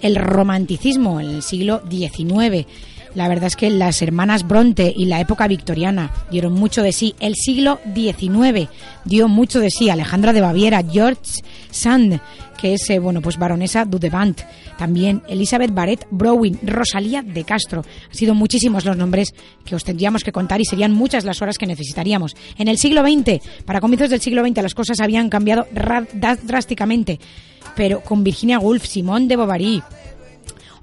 El 0.02 0.16
romanticismo, 0.16 1.20
en 1.20 1.30
el 1.30 1.42
siglo 1.42 1.82
XIX. 1.88 2.66
La 3.14 3.28
verdad 3.28 3.46
es 3.46 3.56
que 3.56 3.70
las 3.70 4.02
hermanas 4.02 4.46
Bronte 4.46 4.92
y 4.94 5.06
la 5.06 5.20
época 5.20 5.46
victoriana 5.46 6.12
dieron 6.30 6.52
mucho 6.52 6.82
de 6.82 6.92
sí. 6.92 7.14
El 7.20 7.36
siglo 7.36 7.80
XIX 7.94 8.68
dio 9.04 9.28
mucho 9.28 9.60
de 9.60 9.70
sí. 9.70 9.88
Alejandra 9.88 10.32
de 10.32 10.40
Baviera, 10.40 10.82
George 10.82 11.42
Sand, 11.70 12.20
que 12.60 12.74
es, 12.74 12.90
eh, 12.90 12.98
bueno, 12.98 13.20
pues 13.20 13.38
baronesa 13.38 13.84
Dudevant. 13.84 14.40
También 14.76 15.22
Elizabeth 15.28 15.72
Barrett 15.72 16.06
Browin, 16.10 16.58
Rosalía 16.62 17.22
de 17.22 17.44
Castro. 17.44 17.84
Han 18.08 18.14
sido 18.16 18.34
muchísimos 18.34 18.84
los 18.84 18.96
nombres 18.96 19.32
que 19.64 19.76
os 19.76 19.84
tendríamos 19.84 20.24
que 20.24 20.32
contar 20.32 20.60
y 20.60 20.64
serían 20.64 20.92
muchas 20.92 21.24
las 21.24 21.40
horas 21.40 21.56
que 21.56 21.66
necesitaríamos. 21.66 22.34
En 22.58 22.66
el 22.66 22.78
siglo 22.78 23.02
XX, 23.02 23.40
para 23.64 23.80
comienzos 23.80 24.10
del 24.10 24.20
siglo 24.20 24.44
XX, 24.44 24.62
las 24.62 24.74
cosas 24.74 24.98
habían 25.00 25.30
cambiado 25.30 25.68
drásticamente. 25.72 27.20
Pero 27.76 28.00
con 28.00 28.24
Virginia 28.24 28.58
Woolf, 28.58 28.86
Simone 28.86 29.26
de 29.26 29.36
Bovary, 29.36 29.82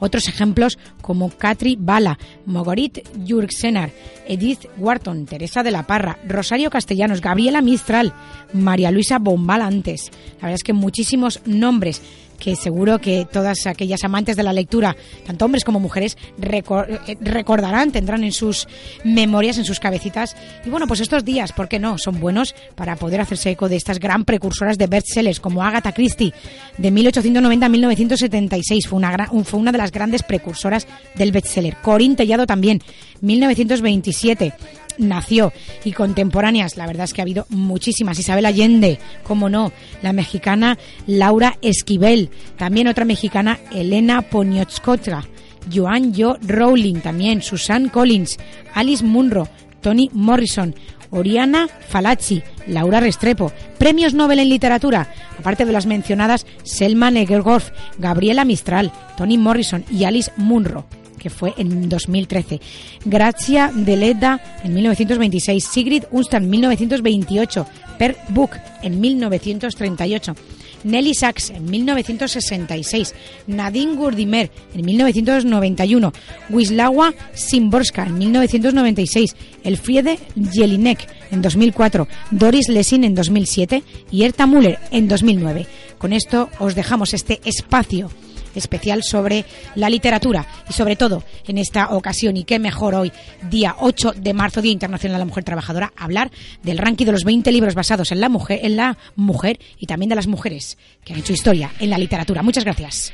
otros 0.02 0.28
ejemplos 0.28 0.78
como 1.02 1.30
Katri 1.30 1.78
Bala, 1.80 2.20
Mogorit 2.46 3.00
Jurgsenar, 3.26 3.92
Edith 4.28 4.66
Wharton, 4.78 5.26
Teresa 5.26 5.64
de 5.64 5.72
la 5.72 5.88
Parra, 5.88 6.18
Rosario 6.28 6.70
Castellanos, 6.70 7.22
Gabriela 7.22 7.62
Mistral, 7.62 8.14
María 8.52 8.92
Luisa 8.92 9.20
Bombalantes. 9.20 10.12
La 10.36 10.48
verdad 10.48 10.56
es 10.56 10.64
que 10.64 10.74
muchísimos 10.74 11.40
nombres 11.46 12.02
que 12.42 12.56
seguro 12.56 13.00
que 13.00 13.28
todas 13.32 13.68
aquellas 13.68 14.04
amantes 14.04 14.36
de 14.36 14.42
la 14.42 14.52
lectura, 14.52 14.98
tanto 15.26 15.46
hombres 15.46 15.64
como 15.64 15.80
mujeres, 15.80 16.18
eh, 16.42 17.18
recordarán, 17.22 17.92
tendrán 17.92 18.24
en 18.24 18.32
sus 18.32 18.68
memorias, 19.04 19.60
en 19.60 19.66
sus 19.66 19.80
cabecitas. 19.80 20.36
Y 20.66 20.70
bueno, 20.70 20.88
pues 20.88 21.02
estos 21.02 21.24
días, 21.24 21.54
¿por 21.54 21.70
qué 21.70 21.78
no? 21.78 22.00
Son 22.00 22.20
buenos 22.20 22.56
para 22.76 22.96
poder 22.96 23.22
hacerse 23.22 23.52
eco 23.52 23.70
de 23.70 23.76
estas 23.76 24.00
gran 24.00 24.26
precursoras 24.26 24.80
de 24.80 24.88
bestsellers 24.88 25.40
como 25.40 25.64
Agatha 25.64 25.92
Christie, 25.92 26.34
de 26.80 26.90
1890 26.90 27.66
a 27.66 27.70
1976. 27.70 28.88
Fue 28.88 28.98
una, 28.98 29.30
fue 29.44 29.60
una 29.60 29.72
de 29.72 29.78
las 29.78 29.92
grandes 29.92 30.24
precursoras 30.24 30.88
del 31.14 31.32
bestseller. 31.32 31.78
Corinne 31.78 32.16
Tellado 32.16 32.48
también, 32.48 32.82
1927 33.22 34.54
nació 34.98 35.54
y 35.84 35.92
contemporáneas, 35.92 36.78
la 36.78 36.88
verdad 36.88 37.06
es 37.06 37.14
que 37.14 37.22
ha 37.22 37.24
habido 37.24 37.46
muchísimas. 37.50 38.20
Isabel 38.20 38.46
Allende, 38.46 39.00
como 39.24 39.50
no, 39.50 39.72
la 40.02 40.14
mexicana 40.14 40.78
Laura 41.08 41.58
Esquivel, 41.62 42.30
también 42.58 42.88
otra 42.88 43.06
mexicana 43.06 43.60
Elena 43.72 44.22
Poniatowska, 44.22 45.26
Joan 45.74 46.14
Jo 46.16 46.38
Rowling 46.42 47.02
también, 47.02 47.42
Susan 47.42 47.90
Collins, 47.90 48.38
Alice 48.74 49.04
Munro, 49.04 49.48
Toni 49.82 50.10
Morrison, 50.14 50.76
Oriana 51.12 51.68
Falacci, 51.68 52.42
Laura 52.68 53.00
Restrepo, 53.00 53.52
premios 53.78 54.14
Nobel 54.14 54.40
en 54.40 54.50
literatura, 54.50 55.14
aparte 55.38 55.66
de 55.66 55.72
las 55.72 55.86
mencionadas 55.86 56.46
Selma 56.64 57.12
Negergorf, 57.12 57.72
Gabriela 57.98 58.46
Mistral, 58.46 58.92
Toni 59.18 59.38
Morrison 59.38 59.84
y 59.92 60.06
Alice 60.06 60.32
Munro 60.38 60.86
que 61.22 61.30
fue 61.30 61.54
en 61.58 61.88
2013. 61.88 62.60
Gracia 63.06 63.72
Deleda 63.74 64.42
en 64.64 64.74
1926, 64.74 65.64
Sigrid 65.64 66.04
Unstad 66.12 66.42
en 66.44 66.50
1928, 66.50 67.68
Per 67.98 68.18
Buch 68.30 68.52
en 68.82 69.00
1938. 69.00 70.36
Nelly 70.84 71.14
Sachs 71.14 71.52
en 71.52 71.70
1966, 71.70 73.14
Nadine 73.46 73.96
Gurdimer 73.96 74.50
en 74.74 74.84
1991, 74.84 76.12
Wisława 76.50 77.14
Szymborska 77.36 78.06
en 78.06 78.18
1996, 78.18 79.36
Elfriede 79.64 80.18
Jelinek 80.52 81.08
en 81.30 81.44
2004, 81.44 82.08
Doris 82.32 82.68
Lessing 82.68 83.04
en 83.04 83.14
2007 83.14 83.84
y 84.10 84.24
Erta 84.24 84.48
Müller 84.48 84.80
en 84.90 85.08
2009. 85.08 85.68
Con 86.00 86.14
esto 86.14 86.50
os 86.58 86.74
dejamos 86.74 87.14
este 87.14 87.40
espacio 87.46 88.10
especial 88.56 89.04
sobre 89.04 89.46
la 89.76 89.90
literatura 89.90 90.46
y 90.70 90.74
sobre 90.74 90.96
todo 90.96 91.24
en 91.48 91.58
esta 91.58 91.90
ocasión 91.90 92.38
y 92.38 92.44
qué 92.44 92.60
mejor 92.60 92.96
hoy, 92.96 93.12
día 93.50 93.76
8 93.80 94.14
de 94.18 94.34
marzo, 94.34 94.62
Día 94.62 94.72
Internacional 94.72 95.16
de 95.16 95.20
la 95.20 95.26
Mujer 95.26 95.44
Trabajadora, 95.44 95.94
hablar 95.96 96.32
del 96.64 96.78
ranking 96.78 97.06
de 97.06 97.12
los 97.14 97.24
20 97.24 97.52
libros 97.52 97.76
basados 97.76 98.12
en 98.12 98.22
la 98.22 98.30
mujer, 98.30 98.60
en 98.64 98.76
la 98.76 98.98
mujer 99.16 99.60
y 99.78 99.86
también 99.86 100.10
de 100.10 100.16
las 100.16 100.28
mujeres 100.28 100.78
que 101.04 101.14
han 101.14 101.20
hecho 101.20 101.34
historia 101.34 101.72
en 101.80 101.90
la 101.90 101.98
literatura. 101.98 102.44
Muchas 102.44 102.64
gracias. 102.64 103.14